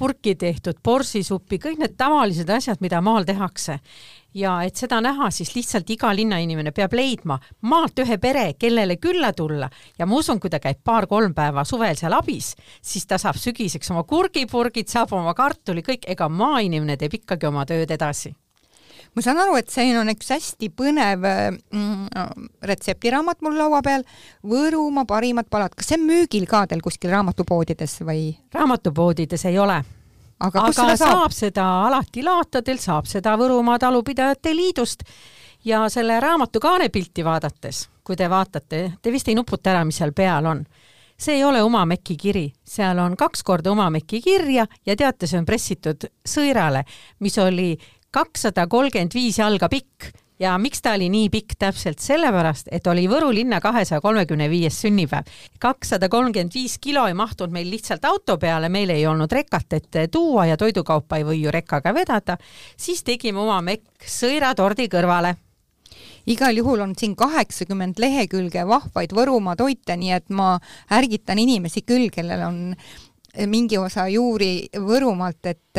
purki 0.00 0.34
tehtud 0.40 0.80
borsisuppi, 0.84 1.58
kõik 1.60 1.80
need 1.82 1.96
tavalised 2.00 2.48
asjad, 2.50 2.80
mida 2.80 3.02
maal 3.04 3.28
tehakse. 3.28 3.80
ja 4.34 4.52
et 4.62 4.78
seda 4.78 5.00
näha, 5.02 5.26
siis 5.34 5.50
lihtsalt 5.56 5.88
iga 5.90 6.12
linnainimene 6.14 6.70
peab 6.70 6.92
leidma 6.94 7.38
maalt 7.66 7.98
ühe 7.98 8.18
pere, 8.22 8.52
kellele 8.54 8.96
külla 9.02 9.32
tulla 9.32 9.66
ja 9.98 10.06
ma 10.06 10.20
usun, 10.22 10.38
kui 10.40 10.50
ta 10.50 10.60
käib 10.62 10.78
paar-kolm 10.84 11.34
päeva 11.34 11.64
suvel 11.64 11.98
seal 11.98 12.14
abis, 12.14 12.54
siis 12.82 13.06
ta 13.10 13.18
saab 13.18 13.36
sügiseks 13.42 13.90
oma 13.90 14.04
kurgipurgid, 14.04 14.86
saab 14.88 15.12
oma 15.18 15.34
kartuli, 15.34 15.82
kõik, 15.82 16.06
ega 16.06 16.28
maainimene 16.28 16.96
teeb 16.96 17.18
ikkagi 17.18 17.50
oma 17.50 17.66
tööd 17.66 17.90
edasi 17.90 18.32
ma 19.14 19.24
saan 19.24 19.40
aru, 19.42 19.56
et 19.60 19.70
siin 19.72 19.96
on 19.98 20.10
üks 20.12 20.30
hästi 20.32 20.70
põnev 20.76 21.24
mm, 21.26 22.50
retseptiraamat 22.70 23.42
mul 23.44 23.58
laua 23.58 23.82
peal, 23.84 24.04
Võrumaa 24.46 25.06
parimad 25.08 25.50
palad, 25.50 25.74
kas 25.76 25.90
see 25.90 25.98
on 26.00 26.06
müügil 26.08 26.46
ka 26.50 26.66
teil 26.70 26.82
kuskil 26.84 27.12
raamatupoodides 27.14 28.00
või? 28.06 28.30
raamatupoodides 28.54 29.46
ei 29.50 29.58
ole. 29.58 29.80
aga, 30.38 30.66
aga 30.66 30.72
saab? 30.72 31.00
saab 31.02 31.36
seda 31.36 31.66
alati 31.88 32.24
laatadel, 32.26 32.78
saab 32.82 33.10
seda 33.10 33.36
Võrumaa 33.40 33.78
Talupidajate 33.82 34.54
Liidust 34.56 35.04
ja 35.64 35.86
selle 35.92 36.20
raamatu 36.20 36.62
kaanepilti 36.62 37.24
vaadates, 37.26 37.88
kui 38.04 38.16
te 38.16 38.30
vaatate, 38.30 38.84
te 39.02 39.12
vist 39.12 39.28
ei 39.28 39.36
nuputa 39.38 39.74
ära, 39.74 39.84
mis 39.84 40.00
seal 40.00 40.14
peal 40.16 40.46
on 40.46 40.64
see 41.20 41.36
ei 41.36 41.44
ole 41.44 41.62
Umameki 41.62 42.16
kiri, 42.16 42.46
seal 42.64 42.98
on 42.98 43.16
kaks 43.18 43.42
korda 43.44 43.72
Umameki 43.72 44.22
kirja 44.24 44.66
ja 44.86 44.96
teate, 44.96 45.28
see 45.28 45.40
on 45.40 45.44
pressitud 45.44 46.06
sõirale, 46.24 46.84
mis 47.20 47.36
oli 47.38 47.74
kakssada 48.10 48.66
kolmkümmend 48.66 49.14
viis 49.14 49.38
jalga 49.38 49.68
pikk. 49.70 50.10
Ja 50.40 50.54
miks 50.58 50.80
ta 50.80 50.94
oli 50.96 51.10
nii 51.12 51.28
pikk, 51.28 51.52
täpselt 51.60 52.00
sellepärast, 52.00 52.70
et 52.72 52.86
oli 52.88 53.02
Võru 53.12 53.28
linna 53.34 53.58
kahesaja 53.60 54.00
kolmekümne 54.00 54.46
viies 54.48 54.78
sünnipäev. 54.80 55.28
kakssada 55.60 56.08
kolmkümmend 56.08 56.54
viis 56.54 56.78
kilo 56.80 57.06
ei 57.06 57.14
mahtunud 57.14 57.52
meil 57.52 57.68
lihtsalt 57.70 58.04
auto 58.04 58.38
peale, 58.38 58.68
meil 58.68 58.90
ei 58.90 59.06
olnud 59.06 59.32
rekat, 59.32 59.72
et 59.72 60.00
tuua 60.10 60.46
ja 60.46 60.56
toidukaupa 60.56 61.16
ei 61.16 61.24
või 61.28 61.42
ju 61.42 61.52
rekkaga 61.52 61.92
vedada, 61.94 62.38
siis 62.76 63.04
tegime 63.04 63.38
oma 63.38 63.60
mekk 63.60 64.08
sõiratordi 64.08 64.88
kõrvale. 64.88 65.34
Igal 66.26 66.56
juhul 66.56 66.80
on 66.80 66.94
siin 66.96 67.16
kaheksakümmend 67.16 67.98
lehekülge 67.98 68.64
vahvaid 68.68 69.12
Võrumaa 69.12 69.56
toite, 69.56 69.96
nii 69.96 70.12
et 70.12 70.28
ma 70.30 70.58
ärgitan 70.92 71.38
inimesi 71.38 71.82
küll, 71.82 72.08
kellel 72.12 72.44
on 72.46 72.58
mingi 73.46 73.78
osa 73.78 74.08
juuri 74.08 74.68
Võrumaalt, 74.76 75.46
et 75.46 75.78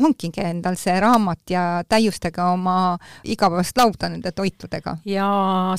hankige 0.00 0.42
endal 0.42 0.76
see 0.78 0.94
raamat 1.00 1.50
ja 1.50 1.62
täiustage 1.88 2.42
oma 2.42 2.96
igapäevast 3.24 3.78
lauda 3.78 4.08
nende 4.10 4.32
toitudega. 4.32 4.96
ja 5.04 5.26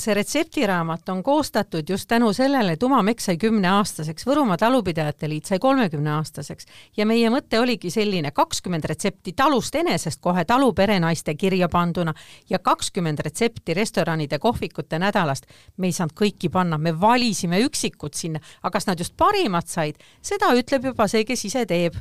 see 0.00 0.14
retseptiraamat 0.14 1.08
on 1.08 1.22
koostatud 1.22 1.88
just 1.88 2.08
tänu 2.08 2.32
sellele, 2.32 2.72
et 2.72 2.82
Uma 2.82 3.02
Mekk 3.02 3.20
sai 3.20 3.36
kümneaastaseks, 3.36 4.26
Võrumaa 4.26 4.56
Talupidajate 4.56 5.28
Liit 5.28 5.46
sai 5.46 5.58
kolmekümneaastaseks 5.58 6.66
ja 6.96 7.06
meie 7.06 7.30
mõte 7.30 7.60
oligi 7.60 7.90
selline, 7.90 8.30
kakskümmend 8.30 8.84
retsepti 8.88 9.32
talust 9.36 9.74
enesest 9.74 10.20
kohe 10.20 10.44
taluperenaiste 10.44 11.34
kirja 11.34 11.68
panduna 11.68 12.14
ja 12.50 12.58
kakskümmend 12.58 13.20
retsepti 13.24 13.74
restoranide 13.74 14.38
kohvikute 14.38 14.98
nädalast. 14.98 15.46
me 15.76 15.86
ei 15.86 15.92
saanud 15.92 16.16
kõiki 16.16 16.50
panna, 16.50 16.78
me 16.78 17.00
valisime 17.00 17.60
üksikud 17.64 18.14
sinna, 18.14 18.40
aga 18.62 18.72
kas 18.72 18.86
nad 18.86 18.98
just 18.98 19.16
parimad 19.16 19.68
said, 19.68 19.96
seda 20.22 20.52
ütleb 20.56 20.84
juba 20.84 21.01
see, 21.08 21.24
kes 21.28 21.44
ise 21.50 21.66
teeb 21.66 21.96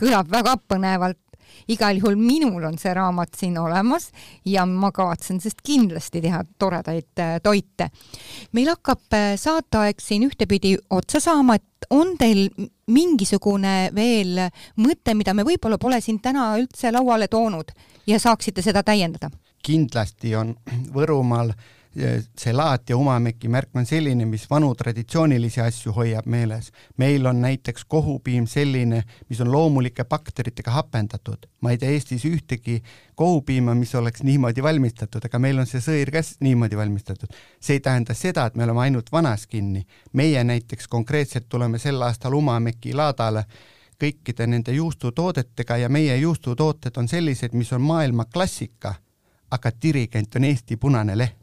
kõlab 0.00 0.30
väga 0.32 0.56
põnevalt 0.68 1.18
igal 1.68 1.98
juhul 1.98 2.16
minul 2.18 2.64
on 2.64 2.76
see 2.78 2.92
raamat 2.94 3.34
siin 3.38 3.58
olemas 3.58 4.10
ja 4.46 4.64
ma 4.66 4.90
kavatsen 4.94 5.40
sellest 5.40 5.62
kindlasti 5.66 6.22
teha 6.22 6.42
toredaid 6.58 7.22
äh, 7.22 7.36
toite. 7.42 7.90
meil 8.52 8.70
hakkab 8.72 9.16
äh, 9.16 9.34
saateaeg 9.40 10.00
siin 10.00 10.26
ühtepidi 10.28 10.76
otsa 10.90 11.20
saama, 11.20 11.58
et 11.58 11.90
on 11.90 12.14
teil 12.18 12.48
mingisugune 12.90 13.90
veel 13.94 14.46
mõte, 14.76 15.14
mida 15.14 15.34
me 15.34 15.46
võib-olla 15.46 15.78
pole 15.78 16.00
siin 16.00 16.20
täna 16.20 16.52
üldse 16.58 16.92
lauale 16.92 17.28
toonud 17.28 17.74
ja 18.06 18.18
saaksite 18.18 18.62
seda 18.62 18.82
täiendada? 18.82 19.30
kindlasti 19.62 20.34
on 20.36 20.54
Võrumaal 20.94 21.50
äh, 21.52 21.79
see 22.38 22.52
laat 22.52 22.90
ja 22.90 22.96
Umameki 22.96 23.48
märk 23.48 23.74
on 23.74 23.86
selline, 23.86 24.24
mis 24.26 24.44
vanu 24.50 24.68
traditsioonilisi 24.78 25.60
asju 25.60 25.92
hoiab 25.92 26.26
meeles. 26.26 26.70
meil 26.96 27.26
on 27.26 27.40
näiteks 27.40 27.84
kohupiim 27.84 28.46
selline, 28.46 29.02
mis 29.28 29.40
on 29.40 29.52
loomulike 29.52 30.04
bakteritega 30.04 30.70
hapendatud. 30.70 31.46
ma 31.60 31.70
ei 31.70 31.78
tea 31.78 31.90
Eestis 31.90 32.24
ühtegi 32.24 32.82
kohupiima, 33.14 33.74
mis 33.74 33.94
oleks 33.94 34.22
niimoodi 34.22 34.62
valmistatud, 34.62 35.24
aga 35.24 35.38
meil 35.38 35.58
on 35.58 35.66
see 35.66 35.80
sõir 35.80 36.12
ka 36.12 36.22
niimoodi 36.40 36.76
valmistatud. 36.76 37.28
see 37.60 37.74
ei 37.74 37.80
tähenda 37.80 38.14
seda, 38.14 38.46
et 38.46 38.54
me 38.54 38.64
oleme 38.64 38.80
ainult 38.80 39.12
vanas 39.12 39.46
kinni. 39.46 39.86
meie 40.12 40.44
näiteks 40.44 40.88
konkreetselt 40.88 41.48
tuleme 41.48 41.78
sel 41.78 42.02
aastal 42.02 42.34
Umameki 42.34 42.94
laadale 42.94 43.44
kõikide 44.00 44.46
nende 44.46 44.72
juustutoodetega 44.72 45.76
ja 45.76 45.88
meie 45.88 46.16
juustutooted 46.16 46.96
on 46.96 47.08
sellised, 47.08 47.52
mis 47.52 47.72
on 47.72 47.82
maailma 47.82 48.24
klassika, 48.24 48.94
aga 49.50 49.72
dirigent 49.82 50.36
on 50.36 50.44
Eesti 50.44 50.76
punane 50.76 51.18
leht 51.18 51.39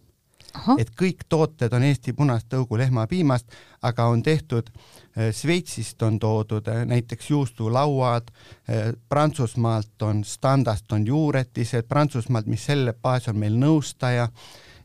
et 0.79 0.91
kõik 0.99 1.25
tooted 1.29 1.73
on 1.73 1.83
Eesti 1.83 2.13
punast 2.13 2.47
tõugu 2.53 2.77
lehmapiimast, 2.77 3.57
aga 3.81 4.07
on 4.11 4.23
tehtud, 4.23 4.69
Šveitsist 5.17 6.01
on 6.05 6.19
toodud 6.21 6.67
äh, 6.69 6.83
näiteks 6.85 7.29
juustulauad, 7.31 8.29
äh, 8.69 8.91
Prantsusmaalt 9.09 10.01
on 10.05 10.23
standast 10.23 10.91
on 10.91 11.07
juuretised, 11.07 11.87
Prantsusmaalt, 11.89 12.45
mis 12.45 12.65
selle 12.69 12.93
baas 12.93 13.27
on 13.27 13.39
meil 13.41 13.57
nõustaja 13.57 14.27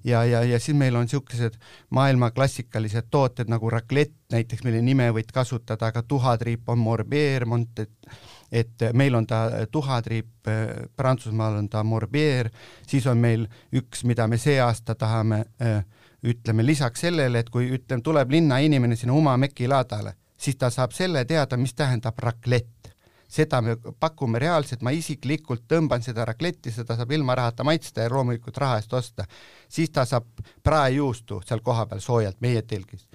ja, 0.04 0.24
ja, 0.24 0.42
ja 0.44 0.60
siis 0.60 0.76
meil 0.78 0.96
on 0.96 1.04
niisugused 1.04 1.58
maailma 1.90 2.30
klassikalised 2.30 3.10
tooted 3.10 3.52
nagu 3.52 3.70
raklett 3.70 4.14
näiteks, 4.32 4.64
mille 4.64 4.80
nime 4.82 5.10
võid 5.12 5.32
kasutada, 5.34 5.92
aga 5.92 6.02
tuhatriip 6.02 6.68
on 6.72 6.80
Morbier, 6.80 7.46
Monte 7.46 7.86
et 8.52 8.84
meil 8.92 9.14
on 9.14 9.26
ta 9.26 9.66
tuhatriip, 9.70 10.48
Prantsusmaal 10.96 11.56
on 11.62 11.68
ta 11.72 11.82
Morbier, 11.84 12.50
siis 12.86 13.06
on 13.06 13.18
meil 13.18 13.46
üks, 13.72 14.04
mida 14.04 14.26
me 14.28 14.38
see 14.38 14.58
aasta 14.60 14.94
tahame, 14.98 15.44
ütleme 16.22 16.66
lisaks 16.66 17.06
sellele, 17.06 17.40
et 17.42 17.50
kui 17.50 17.70
ütleme, 17.78 18.02
tuleb 18.04 18.30
linnainimene 18.30 18.96
sinna 18.96 19.16
Uma-Meki 19.16 19.70
laadale, 19.70 20.14
siis 20.36 20.58
ta 20.60 20.70
saab 20.70 20.92
selle 20.92 21.24
teada, 21.24 21.56
mis 21.56 21.74
tähendab 21.74 22.18
raklett 22.18 22.92
seda 23.32 23.62
me 23.64 23.76
pakume 24.00 24.40
reaalselt, 24.42 24.82
ma 24.84 24.92
isiklikult 24.92 25.64
tõmban 25.70 26.04
seda 26.04 26.26
rakletti, 26.28 26.72
seda 26.74 26.96
saab 26.98 27.14
ilma 27.16 27.36
rahata 27.38 27.64
maitsta 27.64 28.04
ja 28.04 28.12
loomulikult 28.12 28.58
raha 28.60 28.80
eest 28.80 28.92
osta. 28.98 29.24
Siis 29.72 29.90
ta 29.90 30.04
saab 30.08 30.44
praejuustu 30.62 31.40
seal 31.46 31.64
kohapeal 31.64 32.00
soojalt 32.00 32.40
meie 32.40 32.62
telgis 32.62 33.08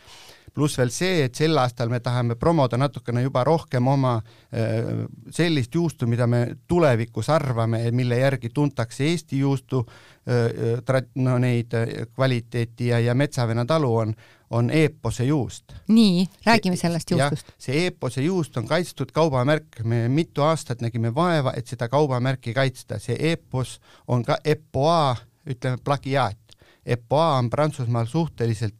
pluss 0.57 0.77
veel 0.79 0.89
see, 0.93 1.25
et 1.27 1.37
sel 1.37 1.57
aastal 1.61 1.91
me 1.93 1.99
tahame 2.01 2.35
promoda 2.39 2.79
natukene 2.81 3.21
juba 3.21 3.43
rohkem 3.45 3.87
oma 3.91 4.15
äh, 4.17 5.03
sellist 5.33 5.75
juustu, 5.77 6.07
mida 6.09 6.25
me 6.27 6.41
tulevikus 6.67 7.29
arvame, 7.29 7.83
mille 7.93 8.17
järgi 8.23 8.49
tuntakse 8.53 9.05
Eesti 9.05 9.43
juustu, 9.43 9.83
äh, 10.25 10.47
äh, 10.81 11.05
no 11.21 11.37
neid 11.41 11.75
kvaliteeti 12.15 12.89
ja, 12.89 12.99
ja 13.05 13.13
Metsavenna 13.13 13.67
talu 13.69 13.91
on, 14.01 14.15
on 14.49 14.71
Eepose 14.73 15.27
juust. 15.29 15.77
nii, 15.93 16.25
räägime 16.45 16.75
sellest 16.79 17.13
juustust. 17.13 17.53
see 17.61 17.85
Eepose 17.85 18.25
juust 18.25 18.57
on 18.57 18.65
kaitstud 18.67 19.13
kaubamärk, 19.13 19.83
me 19.83 20.07
mitu 20.09 20.41
aastat 20.41 20.81
nägime 20.81 21.13
vaeva, 21.15 21.53
et 21.53 21.69
seda 21.69 21.85
kaubamärki 21.89 22.57
kaitsta, 22.57 22.97
see 22.99 23.17
Eepos 23.29 23.77
on 24.07 24.25
ka 24.25 24.41
EPOA, 24.43 25.15
ütleme 25.47 25.77
plagiaat. 25.83 26.46
EPOA 26.87 27.33
on 27.41 27.49
Prantsusmaal 27.49 28.07
suhteliselt 28.07 28.75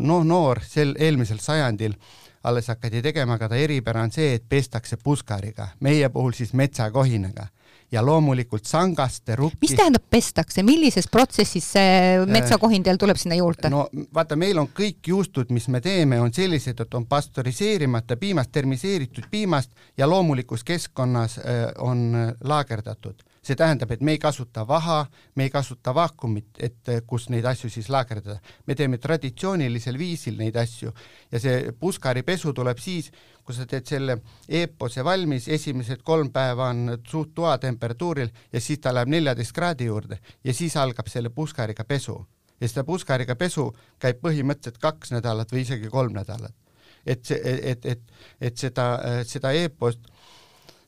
noh, 0.00 0.24
noor 0.24 0.60
sel 0.64 0.94
eelmisel 0.98 1.40
sajandil 1.42 1.96
alles 2.46 2.68
hakati 2.70 3.02
tegema, 3.02 3.34
aga 3.34 3.48
ta 3.50 3.58
eripära 3.58 4.04
on 4.06 4.12
see, 4.14 4.36
et 4.38 4.44
pestakse 4.48 4.98
puskariga, 5.02 5.72
meie 5.82 6.08
puhul 6.14 6.34
siis 6.36 6.52
metsakohinaga 6.54 7.48
ja 7.92 8.02
loomulikult 8.06 8.66
sangaste, 8.66 9.36
rukkist. 9.36 9.60
mis 9.62 9.74
tähendab 9.78 10.04
pestakse, 10.10 10.62
millises 10.66 11.08
protsessis 11.10 11.66
see 11.76 12.24
metsakohin 12.30 12.82
teil 12.86 12.98
tuleb 12.98 13.18
sinna 13.18 13.38
juurde? 13.38 13.70
no 13.70 13.86
vaata, 14.14 14.38
meil 14.38 14.58
on 14.62 14.70
kõik 14.74 15.10
juustud, 15.10 15.50
mis 15.54 15.68
me 15.70 15.80
teeme, 15.82 16.20
on 16.22 16.34
sellised, 16.34 16.80
et 16.82 16.94
on 16.94 17.06
pastöriseerimata 17.06 18.16
piimast, 18.16 18.52
termiseeritud 18.54 19.30
piimast 19.30 19.74
ja 19.98 20.10
loomulikus 20.10 20.64
keskkonnas 20.66 21.40
on 21.82 22.12
laagerdatud 22.44 23.26
see 23.46 23.56
tähendab, 23.58 23.92
et 23.94 24.02
me 24.02 24.16
ei 24.16 24.18
kasuta 24.18 24.64
vaha, 24.66 25.04
me 25.38 25.46
ei 25.46 25.50
kasuta 25.50 25.94
vaakumit, 25.94 26.58
et 26.62 26.90
kus 27.06 27.28
neid 27.30 27.46
asju 27.46 27.70
siis 27.70 27.88
laagerdada. 27.92 28.38
me 28.66 28.74
teeme 28.74 28.98
traditsioonilisel 28.98 29.98
viisil 29.98 30.38
neid 30.38 30.56
asju 30.56 30.92
ja 31.32 31.40
see 31.40 31.72
puskaripesu 31.80 32.52
tuleb 32.52 32.78
siis, 32.82 33.10
kui 33.44 33.54
sa 33.54 33.66
teed 33.66 33.86
selle 33.86 34.18
eepose 34.48 35.04
valmis, 35.04 35.48
esimesed 35.48 36.02
kolm 36.02 36.32
päeva 36.34 36.70
on 36.74 36.98
suht 37.06 37.34
toatemperatuuril 37.34 38.32
ja 38.52 38.60
siis 38.60 38.82
ta 38.82 38.94
läheb 38.94 39.12
neljateist 39.14 39.54
kraadi 39.54 39.86
juurde 39.86 40.18
ja 40.44 40.54
siis 40.54 40.76
algab 40.76 41.06
selle 41.12 41.30
puskariga 41.30 41.84
pesu. 41.84 42.24
ja 42.60 42.68
seda 42.68 42.84
puskariga 42.84 43.36
pesu 43.36 43.70
käib 44.00 44.22
põhimõtteliselt 44.24 44.80
kaks 44.80 45.12
nädalat 45.12 45.52
või 45.52 45.62
isegi 45.62 45.88
kolm 45.92 46.12
nädalat. 46.18 46.54
et 47.06 47.24
see, 47.24 47.38
et, 47.44 47.86
et, 47.86 48.02
et 48.40 48.56
seda, 48.56 48.86
seda 49.24 49.52
eepost 49.52 50.00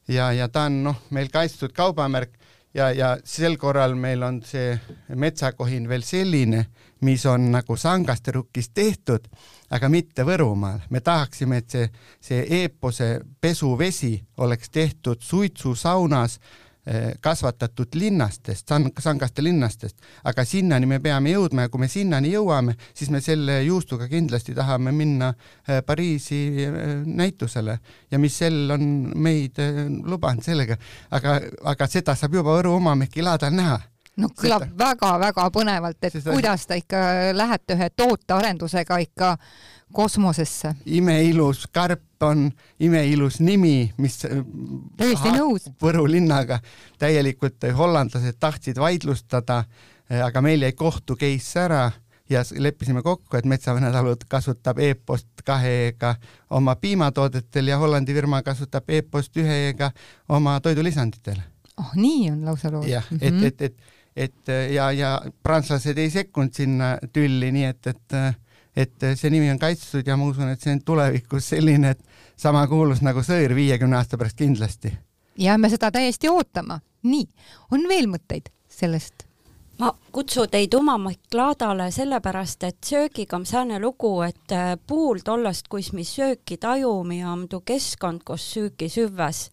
ja, 0.09 0.33
ja 0.33 0.49
ta 0.49 0.67
on 0.69 0.83
noh, 0.89 1.01
meil 1.15 1.31
kaitstud 1.33 1.73
kaubamärk 1.77 2.35
ja, 2.75 2.91
ja 2.93 3.17
sel 3.25 3.57
korral 3.57 3.95
meil 3.95 4.23
on 4.23 4.41
see 4.45 4.77
metsakohin 5.17 5.89
veel 5.89 6.05
selline, 6.07 6.65
mis 7.07 7.25
on 7.27 7.51
nagu 7.53 7.77
sangaste 7.77 8.33
rukkist 8.35 8.75
tehtud, 8.75 9.29
aga 9.71 9.89
mitte 9.89 10.25
Võrumaal. 10.27 10.81
me 10.91 11.01
tahaksime, 11.01 11.63
et 11.63 11.71
see, 11.71 11.91
see 12.21 12.47
eepose 12.63 13.21
pesuvesi 13.41 14.17
oleks 14.37 14.71
tehtud 14.71 15.23
suitsusaunas 15.23 16.39
kasvatatud 17.21 17.95
linnastest, 18.01 18.71
sangaste 19.01 19.43
linnastest, 19.45 19.99
aga 20.25 20.45
sinnani 20.45 20.87
me 20.89 21.01
peame 21.05 21.35
jõudma 21.35 21.67
ja 21.67 21.73
kui 21.73 21.83
me 21.83 21.89
sinnani 21.93 22.33
jõuame, 22.33 22.77
siis 22.97 23.11
me 23.13 23.21
selle 23.25 23.59
juustuga 23.67 24.09
kindlasti 24.09 24.55
tahame 24.57 24.93
minna 24.97 25.33
eh, 25.35 25.83
Pariisi 25.87 26.41
eh, 26.65 26.79
näitusele. 27.05 27.79
Ja 28.11 28.19
Michelle 28.19 28.75
on 28.75 28.89
meid 29.15 29.61
lubanud 30.09 30.45
sellega, 30.45 30.79
aga, 31.11 31.39
aga 31.75 31.91
seda 31.91 32.17
saab 32.17 32.41
juba 32.41 32.57
Võru 32.57 32.79
Omameki 32.79 33.23
laadal 33.23 33.53
näha 33.55 33.79
no 34.19 34.31
kõlab 34.35 34.67
väga-väga 34.79 35.49
põnevalt, 35.55 35.99
et 36.03 36.13
Sest 36.13 36.29
kuidas 36.29 36.67
te 36.67 36.79
ikka 36.81 37.03
lähete 37.37 37.77
ühe 37.79 37.91
tootearendusega 37.97 38.99
ikka 39.07 39.37
kosmosesse. 39.93 40.75
imeilus 40.87 41.67
karp 41.73 42.23
on 42.23 42.51
imeilus 42.81 43.41
nimi, 43.41 43.93
mis 43.97 44.19
täiesti 44.97 45.33
nõus. 45.37 45.71
Võru 45.83 46.07
linnaga 46.11 46.61
täielikult 46.99 47.71
hollandlased 47.77 48.37
tahtsid 48.41 48.79
vaidlustada, 48.79 49.65
aga 50.25 50.43
meil 50.43 50.63
jäi 50.67 50.73
kohtu 50.73 51.17
case 51.17 51.61
ära 51.61 51.91
ja 52.31 52.43
leppisime 52.59 53.03
kokku, 53.03 53.37
et 53.37 53.47
Metsavene 53.49 53.91
talud 53.93 54.25
kasutab 54.29 54.79
e-post 54.79 55.45
kahe 55.45 55.71
e-ga 55.89 56.15
oma 56.51 56.77
piimatoodetel 56.77 57.71
ja 57.73 57.79
Hollandi 57.79 58.15
firma 58.15 58.43
kasutab 58.43 58.91
e-post 58.91 59.37
ühe 59.41 59.69
e-ga 59.69 59.91
oma 60.29 60.59
toidulisanditel. 60.61 61.41
oh 61.79 61.95
nii 61.95 62.31
on 62.31 62.45
lausa 62.45 62.73
lood. 62.73 62.89
jah, 62.89 63.07
et, 63.21 63.33
mhm. 63.33 63.45
et, 63.45 63.63
et, 63.63 63.77
et 64.19 64.51
ja, 64.75 64.91
ja 64.93 65.11
prantslased 65.43 65.99
ei 65.99 66.11
sekkunud 66.11 66.55
sinna 66.55 66.97
tülli, 67.13 67.53
nii 67.55 67.67
et, 67.69 67.91
et 67.93 68.19
et 68.79 69.07
see 69.19 69.31
nimi 69.35 69.51
on 69.51 69.59
kaitstud 69.59 70.07
ja 70.07 70.17
ma 70.17 70.29
usun, 70.31 70.51
et 70.53 70.63
see 70.63 70.75
on 70.77 70.83
tulevikus 70.87 71.49
selline, 71.55 71.95
et 71.97 72.37
sama 72.39 72.67
kuulus 72.71 73.03
nagu 73.03 73.25
sõõr 73.27 73.55
viiekümne 73.59 73.99
aasta 73.99 74.19
pärast 74.19 74.39
kindlasti. 74.39 74.93
jääme 75.39 75.71
seda 75.71 75.91
täiesti 75.91 76.29
ootama. 76.29 76.81
nii, 77.03 77.27
on 77.71 77.89
veel 77.89 78.07
mõtteid 78.07 78.53
sellest? 78.69 79.27
ma 79.79 79.93
kutsun 80.13 80.51
teid 80.51 80.75
Umamaklaadale 80.75 81.91
sellepärast, 81.95 82.63
et 82.65 82.79
söögiga 82.85 83.37
on 83.37 83.47
sääne 83.47 83.81
lugu, 83.81 84.21
et 84.23 84.53
äh, 84.53 84.77
puul 84.87 85.23
tollast, 85.25 85.69
kus 85.69 85.93
me 85.93 86.05
sööki 86.05 86.57
tajumi, 86.57 87.25
on 87.25 87.47
tuu 87.49 87.61
keskkond, 87.61 88.25
kus 88.27 88.47
süüki 88.55 88.89
süvväs 88.91 89.49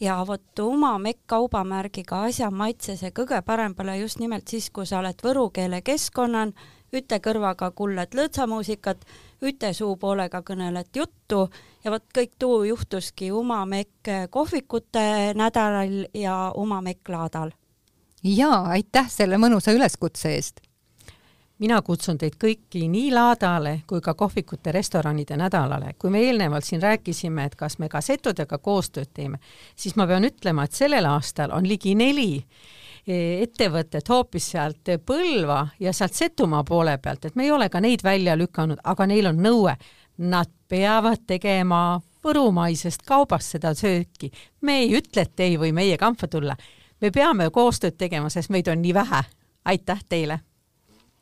ja 0.00 0.24
vot 0.26 0.58
Umamekk 0.58 1.20
kaubamärgiga 1.26 2.22
asja 2.28 2.50
maitse 2.50 2.96
see 2.96 3.12
kõige 3.14 3.42
parem 3.46 3.74
pole 3.74 3.98
just 3.98 4.18
nimelt 4.18 4.48
siis, 4.48 4.70
kui 4.70 4.86
sa 4.86 4.98
oled 5.00 5.20
võru 5.24 5.50
keele 5.54 5.82
keskkonnan 5.84 6.54
üte 6.96 7.20
kõrvaga 7.22 7.70
kullad 7.76 8.14
lõõtsamuusikat, 8.18 9.04
üte 9.46 9.72
suu 9.76 9.94
poolega 9.96 10.42
kõneled 10.42 10.90
juttu. 10.96 11.46
Ja 11.84 11.92
vot 11.94 12.06
kõik 12.14 12.34
tuu 12.38 12.64
juhtuski 12.66 13.30
Umamekk 13.32 14.30
kohvikute 14.30 15.34
nädalal 15.38 16.08
ja 16.14 16.52
Umamekk 16.56 17.08
laadal. 17.08 17.52
jaa, 18.22 18.64
aitäh 18.74 19.08
selle 19.08 19.38
mõnusa 19.38 19.72
üleskutse 19.72 20.34
eest 20.34 20.60
mina 21.60 21.82
kutsun 21.84 22.18
teid 22.18 22.36
kõiki 22.40 22.86
nii 22.88 23.12
laadale 23.14 23.82
kui 23.88 24.00
ka 24.00 24.14
kohvikute 24.14 24.72
restoranide 24.72 25.36
nädalale. 25.36 25.94
kui 25.98 26.10
me 26.10 26.22
eelnevalt 26.24 26.64
siin 26.64 26.82
rääkisime, 26.82 27.44
et 27.44 27.54
kas 27.54 27.78
me 27.78 27.88
kassettudega 27.88 28.58
koostööd 28.58 29.12
teeme, 29.14 29.38
siis 29.76 29.96
ma 29.96 30.06
pean 30.06 30.24
ütlema, 30.24 30.64
et 30.64 30.72
sellel 30.72 31.06
aastal 31.06 31.52
on 31.52 31.68
ligi 31.68 31.94
neli 31.94 32.44
ettevõtet 33.06 34.08
hoopis 34.08 34.50
sealt 34.52 34.90
Põlva 35.06 35.66
ja 35.80 35.92
sealt 35.92 36.14
Setumaa 36.14 36.64
poole 36.64 36.98
pealt, 36.98 37.24
et 37.24 37.36
me 37.36 37.44
ei 37.44 37.50
ole 37.50 37.68
ka 37.68 37.80
neid 37.80 38.04
välja 38.04 38.36
lükanud, 38.36 38.78
aga 38.84 39.06
neil 39.06 39.26
on 39.26 39.40
nõue, 39.42 39.74
nad 40.18 40.50
peavad 40.68 41.24
tegema 41.26 42.00
võrumaisest 42.24 43.02
kaubast 43.06 43.56
seda 43.56 43.74
sööki. 43.74 44.30
me 44.60 44.78
ei 44.82 44.92
ütle, 44.96 45.22
et 45.22 45.40
ei 45.40 45.56
või 45.58 45.72
meie 45.72 45.96
kampa 45.98 46.28
tulla. 46.28 46.56
me 47.00 47.10
peame 47.10 47.50
koostööd 47.50 47.96
tegema, 47.96 48.28
sest 48.28 48.50
meid 48.50 48.68
on 48.68 48.82
nii 48.82 48.94
vähe. 48.94 49.24
aitäh 49.64 50.04
teile! 50.08 50.40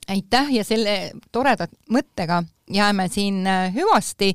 Aitäh 0.09 0.53
ja 0.53 0.65
selle 0.65 1.11
toreda 1.33 1.69
mõttega 1.93 2.43
jääme 2.71 3.09
siin 3.09 3.47
äh, 3.47 3.75
hüvasti. 3.75 4.35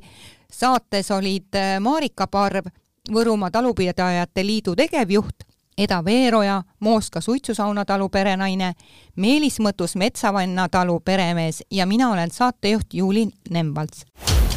saates 0.52 1.10
olid 1.10 1.54
äh, 1.54 1.80
Marika 1.80 2.26
Parv, 2.26 2.66
Võrumaa 3.12 3.50
Talupidajate 3.50 4.46
Liidu 4.46 4.76
tegevjuht 4.76 5.44
Eda 5.78 6.04
Veeroja, 6.04 6.62
Mooska 6.80 7.20
suitsusauna 7.20 7.84
talu 7.84 8.08
perenaine, 8.08 8.72
Meelis 9.16 9.58
Mõttus 9.60 9.96
Metsavanna 9.96 10.68
talu 10.68 11.00
peremees 11.00 11.62
ja 11.70 11.86
mina 11.86 12.10
olen 12.10 12.30
saatejuht 12.30 12.94
Juuli 12.94 13.28
Nemvalts. 13.50 14.04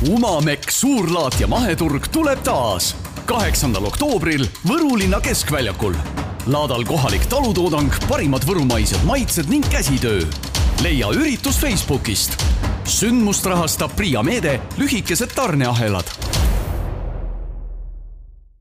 Umamekk 0.10 0.70
suurlaat 0.72 1.40
ja 1.40 1.48
maheturg 1.48 2.08
tuleb 2.14 2.44
taas 2.46 2.94
kaheksandal 3.28 3.90
oktoobril 3.90 4.46
Võru 4.68 4.98
linna 4.98 5.20
keskväljakul. 5.20 5.96
laadal 6.48 6.86
kohalik 6.86 7.26
talutoodang, 7.28 7.92
parimad 8.08 8.46
võrumaised 8.48 9.04
maitsed 9.04 9.50
ning 9.50 9.66
käsitöö. 9.68 10.22
Leia 10.84 11.10
üritus 11.14 11.58
Facebookist. 11.60 12.44
sündmust 12.86 13.46
rahastab 13.46 13.96
Priia 13.96 14.24
meede 14.24 14.60
Lühikesed 14.78 15.34
tarneahelad 15.36 16.06